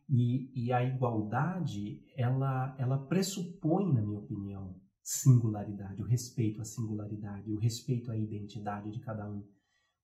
E, 0.09 0.51
e 0.55 0.71
a 0.71 0.83
igualdade, 0.83 2.03
ela, 2.15 2.75
ela 2.79 2.97
pressupõe, 2.97 3.93
na 3.93 4.01
minha 4.01 4.19
opinião, 4.19 4.75
singularidade, 5.07 6.01
o 6.01 6.05
respeito 6.05 6.61
à 6.61 6.65
singularidade, 6.65 7.49
o 7.49 7.57
respeito 7.57 8.11
à 8.11 8.17
identidade 8.17 8.91
de 8.91 8.99
cada 8.99 9.25
um. 9.25 9.41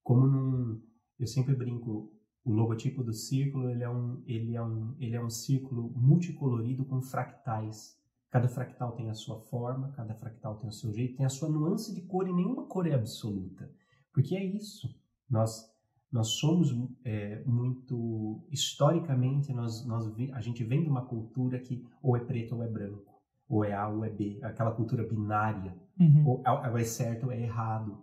Como 0.02 0.26
num, 0.26 0.82
eu 1.20 1.28
sempre 1.28 1.54
brinco, 1.54 2.10
o 2.42 2.54
logotipo 2.54 3.04
do 3.04 3.12
círculo 3.12 3.70
ele 3.70 3.84
é 3.84 3.90
um, 3.90 4.24
ele 4.26 4.56
é 4.56 4.64
um, 4.64 4.96
ele 4.98 5.16
é 5.18 5.22
um 5.22 5.30
círculo 5.30 5.92
multicolorido 5.94 6.86
com 6.86 7.02
fractais. 7.02 8.00
Cada 8.32 8.48
fractal 8.48 8.94
tem 8.94 9.10
a 9.10 9.14
sua 9.14 9.42
forma, 9.42 9.92
cada 9.92 10.16
fractal 10.16 10.56
tem 10.56 10.70
o 10.70 10.74
seu 10.74 10.94
jeito, 10.94 11.18
tem 11.18 11.26
a 11.26 11.30
sua 11.30 11.50
nuance 11.50 11.94
de 11.94 12.02
cor 12.04 12.26
e 12.26 12.32
nenhuma 12.32 12.66
cor 12.66 12.88
é 12.88 12.94
absoluta. 12.94 13.70
Porque 14.14 14.38
é 14.38 14.46
isso. 14.46 14.88
Nós 15.30 15.70
nós 16.10 16.28
somos 16.28 16.70
é, 17.04 17.44
muito 17.44 18.48
historicamente 18.52 19.52
nós, 19.52 19.84
nós 19.86 20.06
a 20.32 20.40
gente 20.40 20.64
vem 20.64 20.84
de 20.84 20.90
uma 20.90 21.04
cultura 21.06 21.60
que 21.60 21.84
ou 22.04 22.16
é 22.16 22.20
preto 22.20 22.56
ou 22.56 22.64
é 22.64 22.70
branco 22.70 23.13
ou 23.48 23.64
é 23.64 23.74
A 23.74 23.88
ou 23.88 24.04
é 24.04 24.10
B 24.10 24.40
aquela 24.42 24.72
cultura 24.72 25.04
binária. 25.04 25.76
Uhum. 26.00 26.28
ou, 26.28 26.44
ou 26.44 26.78
é 26.78 26.84
certo 26.84 27.26
ou 27.26 27.32
é 27.32 27.40
errado. 27.40 28.02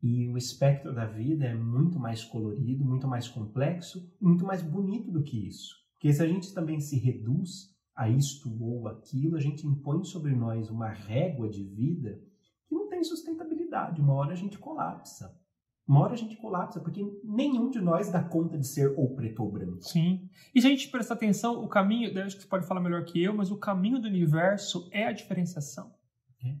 E 0.00 0.28
o 0.28 0.38
espectro 0.38 0.94
da 0.94 1.06
vida 1.06 1.44
é 1.44 1.54
muito 1.54 1.98
mais 1.98 2.22
colorido 2.22 2.84
muito 2.84 3.08
mais 3.08 3.26
complexo 3.26 4.08
muito 4.20 4.44
mais 4.44 4.62
bonito 4.62 5.10
do 5.10 5.22
que 5.22 5.48
isso. 5.48 5.74
Porque 5.94 6.12
se 6.12 6.22
a 6.22 6.26
gente 6.26 6.54
também 6.54 6.80
se 6.80 6.96
reduz 6.98 7.74
a 7.94 8.08
isto 8.08 8.56
ou 8.62 8.86
aquilo 8.86 9.36
a 9.36 9.40
gente 9.40 9.66
impõe 9.66 10.04
sobre 10.04 10.34
nós 10.34 10.70
uma 10.70 10.88
régua 10.88 11.48
de 11.48 11.64
vida 11.64 12.20
que 12.68 12.74
não 12.74 12.88
tem 12.88 13.02
sustentabilidade. 13.02 14.00
Uma 14.00 14.14
hora 14.14 14.32
a 14.32 14.36
gente 14.36 14.58
colapsa 14.58 15.34
uma 15.86 16.00
hora 16.00 16.14
a 16.14 16.16
gente 16.16 16.36
colapsa, 16.36 16.80
porque 16.80 17.00
nenhum 17.22 17.70
de 17.70 17.80
nós 17.80 18.10
dá 18.10 18.20
conta 18.20 18.58
de 18.58 18.66
ser 18.66 18.92
ou 18.96 19.14
preto 19.14 19.42
ou 19.42 19.52
branco. 19.52 19.82
Sim. 19.82 20.28
E 20.52 20.60
se 20.60 20.66
a 20.66 20.70
gente 20.70 20.88
prestar 20.88 21.14
atenção, 21.14 21.62
o 21.62 21.68
caminho, 21.68 22.10
acho 22.24 22.36
que 22.36 22.42
você 22.42 22.48
pode 22.48 22.66
falar 22.66 22.80
melhor 22.80 23.04
que 23.04 23.22
eu, 23.22 23.32
mas 23.32 23.52
o 23.52 23.56
caminho 23.56 24.00
do 24.00 24.08
universo 24.08 24.88
é 24.90 25.06
a 25.06 25.12
diferenciação. 25.12 25.94
É. 26.44 26.54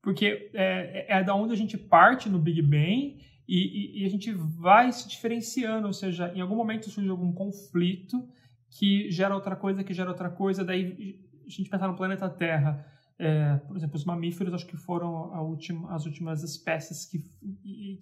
Porque 0.00 0.50
é, 0.54 1.06
é, 1.08 1.18
é 1.18 1.24
da 1.24 1.34
onde 1.34 1.52
a 1.52 1.56
gente 1.56 1.76
parte 1.76 2.28
no 2.28 2.38
Big 2.38 2.62
Bang 2.62 3.18
e, 3.48 3.98
e, 3.98 4.02
e, 4.02 4.06
a 4.06 4.08
gente 4.08 4.30
vai 4.32 4.92
se 4.92 5.08
diferenciando, 5.08 5.88
ou 5.88 5.92
seja, 5.92 6.32
em 6.32 6.40
algum 6.40 6.54
momento 6.54 6.88
surge 6.88 7.08
algum 7.08 7.32
conflito 7.32 8.28
que 8.70 9.10
gera 9.10 9.34
outra 9.34 9.56
coisa, 9.56 9.82
que 9.82 9.94
gera 9.94 10.10
outra 10.10 10.30
coisa, 10.30 10.64
daí 10.64 11.18
a 11.44 11.50
gente 11.50 11.68
pensar 11.68 11.88
no 11.88 11.96
planeta 11.96 12.28
Terra 12.28 12.86
é, 13.18 13.56
por 13.56 13.76
exemplo, 13.76 13.96
os 13.96 14.04
mamíferos 14.04 14.54
acho 14.54 14.66
que 14.66 14.76
foram 14.76 15.34
última, 15.42 15.92
as 15.92 16.06
últimas 16.06 16.44
espécies 16.44 17.04
que, 17.04 17.18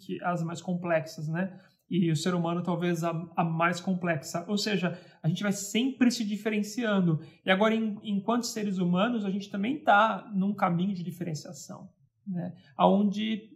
que 0.01 0.23
as 0.23 0.43
mais 0.43 0.61
complexas, 0.61 1.27
né? 1.27 1.59
E 1.89 2.11
o 2.11 2.17
ser 2.17 2.35
humano 2.35 2.63
talvez 2.63 3.03
a, 3.05 3.11
a, 3.37 3.45
mais 3.45 3.81
complexa. 3.81 4.45
Ou 4.49 4.59
seja, 4.59 4.99
a 5.23 5.29
gente 5.29 5.43
vai 5.43 5.53
sempre 5.53 6.11
se 6.11 6.25
diferenciando. 6.25 7.21
E 7.45 7.51
agora, 7.51 7.75
em, 7.75 7.97
enquanto 8.03 8.45
seres 8.45 8.79
humanos, 8.79 9.25
a 9.25 9.31
gente 9.31 9.49
também 9.49 9.77
está 9.77 10.31
num 10.35 10.53
caminho 10.53 10.95
de 10.95 11.03
diferenciação, 11.03 11.89
né? 12.27 12.55
Onde 12.79 13.51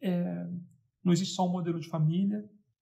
é, 0.00 0.48
não 1.04 1.12
existe 1.12 1.34
só 1.34 1.46
um 1.46 1.52
modelo 1.52 1.78
de 1.78 1.88
família, 1.88 2.38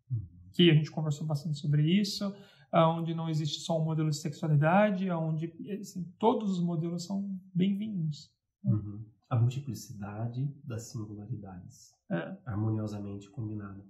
uhum. 0.09 0.21
que 0.53 0.71
a 0.71 0.75
gente 0.75 0.91
conversou 0.91 1.27
bastante 1.27 1.59
sobre 1.59 1.83
isso, 1.83 2.33
onde 2.73 3.15
não 3.15 3.29
existe 3.29 3.61
só 3.61 3.81
um 3.81 3.85
modelo 3.85 4.11
de 4.11 4.17
sexualidade, 4.17 5.11
onde 5.11 5.53
assim, 5.81 6.05
todos 6.19 6.51
os 6.51 6.63
modelos 6.63 7.05
são 7.05 7.39
bem-vindos. 7.55 8.33
Uhum. 8.65 9.05
A 9.29 9.37
multiplicidade 9.37 10.47
das 10.65 10.91
singularidades, 10.91 11.95
é. 12.11 12.37
harmoniosamente 12.45 13.31
combinada. 13.31 13.85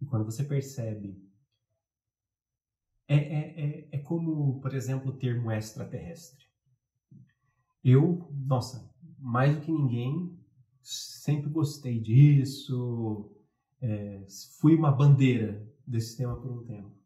E 0.00 0.04
quando 0.04 0.24
você 0.24 0.44
percebe. 0.44 1.22
É, 3.10 3.16
é, 3.16 3.60
é, 3.60 3.88
é 3.92 3.98
como, 3.98 4.60
por 4.60 4.74
exemplo, 4.74 5.10
o 5.10 5.16
termo 5.16 5.50
extraterrestre. 5.50 6.44
Eu, 7.82 8.30
nossa, 8.32 8.92
mais 9.18 9.56
do 9.56 9.62
que 9.62 9.72
ninguém, 9.72 10.38
sempre 10.82 11.48
gostei 11.48 11.98
disso, 11.98 13.34
é, 13.80 14.26
fui 14.58 14.74
uma 14.74 14.92
bandeira 14.92 15.66
desse 15.86 16.18
tema 16.18 16.36
por 16.36 16.50
um 16.50 16.64
tempo. 16.64 16.97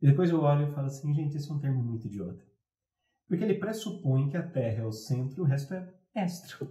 E 0.00 0.06
depois 0.06 0.30
eu 0.30 0.40
olho 0.40 0.68
e 0.68 0.72
falo 0.72 0.86
assim, 0.86 1.12
gente, 1.14 1.36
esse 1.36 1.50
é 1.50 1.54
um 1.54 1.58
termo 1.58 1.82
muito 1.82 2.06
idiota. 2.06 2.42
Porque 3.28 3.44
ele 3.44 3.54
pressupõe 3.54 4.28
que 4.28 4.36
a 4.36 4.42
Terra 4.42 4.82
é 4.82 4.86
o 4.86 4.92
centro 4.92 5.38
e 5.38 5.40
o 5.40 5.44
resto 5.44 5.74
é 5.74 5.92
extra. 6.14 6.68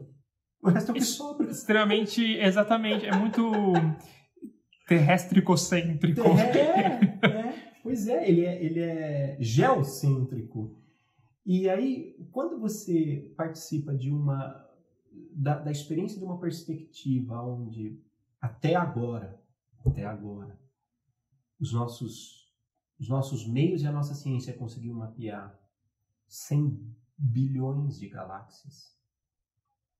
O 0.61 0.69
resto 0.69 0.89
é 0.89 0.91
o 0.91 0.95
que 0.95 1.01
sobra. 1.01 1.49
Extremamente, 1.49 2.21
exatamente. 2.21 3.05
É 3.05 3.15
muito 3.15 3.41
terrestricocêntrico. 4.87 6.21
É, 6.21 7.27
é, 7.27 7.73
pois 7.81 8.07
é 8.07 8.27
ele, 8.27 8.45
é, 8.45 8.63
ele 8.63 8.79
é 8.79 9.37
geocêntrico. 9.39 10.75
E 11.45 11.69
aí, 11.69 12.15
quando 12.31 12.59
você 12.59 13.33
participa 13.37 13.95
de 13.95 14.11
uma 14.11 14.67
da, 15.31 15.59
da 15.59 15.71
experiência 15.71 16.17
de 16.17 16.25
uma 16.25 16.39
perspectiva 16.39 17.41
onde 17.41 17.99
até 18.41 18.75
agora, 18.75 19.39
até 19.85 20.05
agora, 20.05 20.59
os 21.59 21.73
nossos 21.73 22.38
os 22.99 23.07
nossos 23.07 23.47
meios 23.47 23.81
e 23.81 23.87
a 23.87 23.91
nossa 23.91 24.13
ciência 24.13 24.53
conseguiu 24.53 24.93
mapear 24.93 25.57
100 26.27 26.95
bilhões 27.17 27.97
de 27.97 28.09
galáxias. 28.09 28.93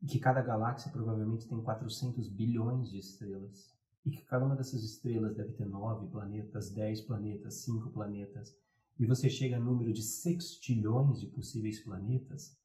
E 0.01 0.05
que 0.05 0.19
cada 0.19 0.41
galáxia 0.41 0.91
provavelmente 0.91 1.47
tem 1.47 1.61
400 1.61 2.27
bilhões 2.29 2.89
de 2.89 2.99
estrelas. 2.99 3.73
E 4.05 4.11
que 4.11 4.23
cada 4.23 4.45
uma 4.45 4.55
dessas 4.55 4.83
estrelas 4.83 5.35
deve 5.35 5.53
ter 5.53 5.65
9 5.65 6.07
planetas, 6.07 6.71
10 6.71 7.01
planetas, 7.01 7.55
5 7.65 7.89
planetas. 7.89 8.55
E 8.97 9.05
você 9.05 9.29
chega 9.29 9.55
a 9.55 9.59
número 9.59 9.93
de 9.93 10.01
sextilhões 10.01 11.19
de 11.19 11.27
possíveis 11.27 11.81
planetas. 11.81 12.57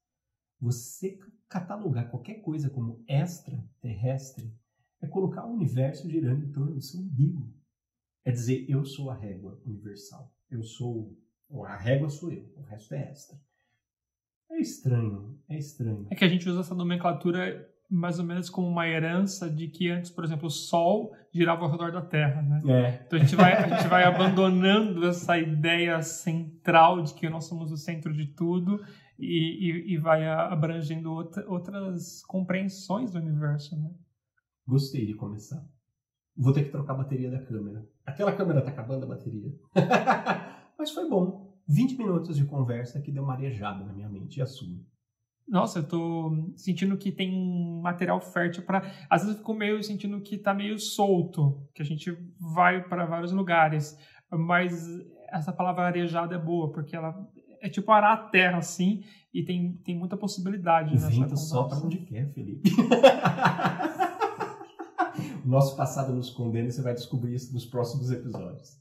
Você 0.59 1.17
catalogar 1.47 2.09
qualquer 2.09 2.41
coisa 2.41 2.69
como 2.69 3.03
extraterrestre 3.07 4.53
é 5.01 5.07
colocar 5.07 5.45
o 5.45 5.53
universo 5.53 6.09
girando 6.09 6.45
em 6.45 6.51
torno 6.51 6.73
do 6.73 6.81
seu 6.81 6.99
umbigo. 6.99 7.53
É 8.25 8.31
dizer, 8.31 8.65
eu 8.67 8.83
sou 8.83 9.11
a 9.11 9.15
régua 9.15 9.61
universal. 9.65 10.33
Eu 10.49 10.63
sou. 10.63 11.15
A 11.65 11.77
régua 11.77 12.09
sou 12.09 12.31
eu, 12.31 12.51
o 12.57 12.63
resto 12.63 12.95
é 12.95 13.11
extra. 13.11 13.37
É 14.51 14.59
estranho, 14.59 15.39
é 15.47 15.57
estranho. 15.57 16.07
É 16.09 16.15
que 16.15 16.25
a 16.25 16.27
gente 16.27 16.49
usa 16.49 16.61
essa 16.61 16.73
nomenclatura 16.73 17.69
mais 17.89 18.19
ou 18.19 18.25
menos 18.25 18.49
como 18.49 18.67
uma 18.67 18.87
herança 18.87 19.49
de 19.49 19.67
que 19.67 19.89
antes, 19.89 20.09
por 20.09 20.23
exemplo, 20.23 20.47
o 20.47 20.51
Sol 20.51 21.13
girava 21.31 21.63
ao 21.63 21.71
redor 21.71 21.91
da 21.91 22.01
Terra, 22.01 22.41
né? 22.41 22.61
É. 22.67 23.03
Então 23.05 23.19
a 23.19 23.21
gente 23.21 23.35
vai, 23.35 23.53
a 23.53 23.77
gente 23.77 23.87
vai 23.87 24.03
abandonando 24.03 25.05
essa 25.05 25.37
ideia 25.37 26.01
central 26.01 27.03
de 27.03 27.13
que 27.13 27.29
nós 27.29 27.45
somos 27.45 27.71
o 27.71 27.77
centro 27.77 28.11
de 28.11 28.27
tudo 28.33 28.83
e, 29.19 29.93
e, 29.93 29.93
e 29.93 29.97
vai 29.97 30.27
abrangendo 30.27 31.11
outra, 31.11 31.47
outras 31.47 32.23
compreensões 32.23 33.11
do 33.11 33.19
universo, 33.19 33.79
né? 33.79 33.91
Gostei 34.67 35.05
de 35.05 35.13
começar. 35.13 35.63
Vou 36.37 36.53
ter 36.53 36.63
que 36.63 36.69
trocar 36.69 36.93
a 36.93 36.97
bateria 36.97 37.31
da 37.31 37.39
câmera. 37.39 37.87
Aquela 38.05 38.31
câmera 38.31 38.61
tá 38.61 38.69
acabando 38.69 39.05
a 39.05 39.07
bateria. 39.07 39.53
Mas 40.77 40.91
foi 40.91 41.09
bom. 41.09 41.55
20 41.67 41.97
minutos 41.97 42.35
de 42.35 42.45
conversa 42.45 43.01
que 43.01 43.11
deu 43.11 43.23
uma 43.23 43.33
arejada 43.33 43.83
na 43.83 43.93
minha 43.93 44.09
mente. 44.09 44.37
E 44.37 44.41
a 44.41 44.45
sua? 44.45 44.67
Nossa, 45.47 45.79
eu 45.79 45.87
tô 45.87 46.53
sentindo 46.55 46.97
que 46.97 47.11
tem 47.11 47.79
material 47.81 48.19
fértil 48.19 48.63
para. 48.63 48.79
Às 49.09 49.21
vezes 49.21 49.35
eu 49.35 49.39
fico 49.39 49.53
meio 49.53 49.81
sentindo 49.83 50.19
que 50.21 50.37
tá 50.37 50.53
meio 50.53 50.77
solto, 50.79 51.67
que 51.73 51.81
a 51.81 51.85
gente 51.85 52.11
vai 52.39 52.83
para 52.83 53.05
vários 53.05 53.31
lugares. 53.31 53.97
Mas 54.31 54.87
essa 55.29 55.53
palavra 55.53 55.83
arejada 55.83 56.35
é 56.35 56.39
boa, 56.39 56.71
porque 56.71 56.95
ela 56.95 57.15
é 57.61 57.69
tipo 57.69 57.91
arar 57.91 58.13
a 58.13 58.29
terra 58.29 58.57
assim, 58.57 59.03
e 59.33 59.43
tem, 59.43 59.73
tem 59.83 59.97
muita 59.97 60.17
possibilidade. 60.17 60.95
O 60.95 60.99
vento 60.99 61.37
sopra 61.37 61.77
onde 61.77 61.97
quer, 61.99 62.31
Felipe. 62.33 62.69
nosso 65.49 65.75
passado 65.75 66.13
nos 66.13 66.29
condena 66.29 66.71
você 66.71 66.81
vai 66.81 66.93
descobrir 66.93 67.35
isso 67.35 67.53
nos 67.53 67.65
próximos 67.65 68.11
episódios. 68.11 68.77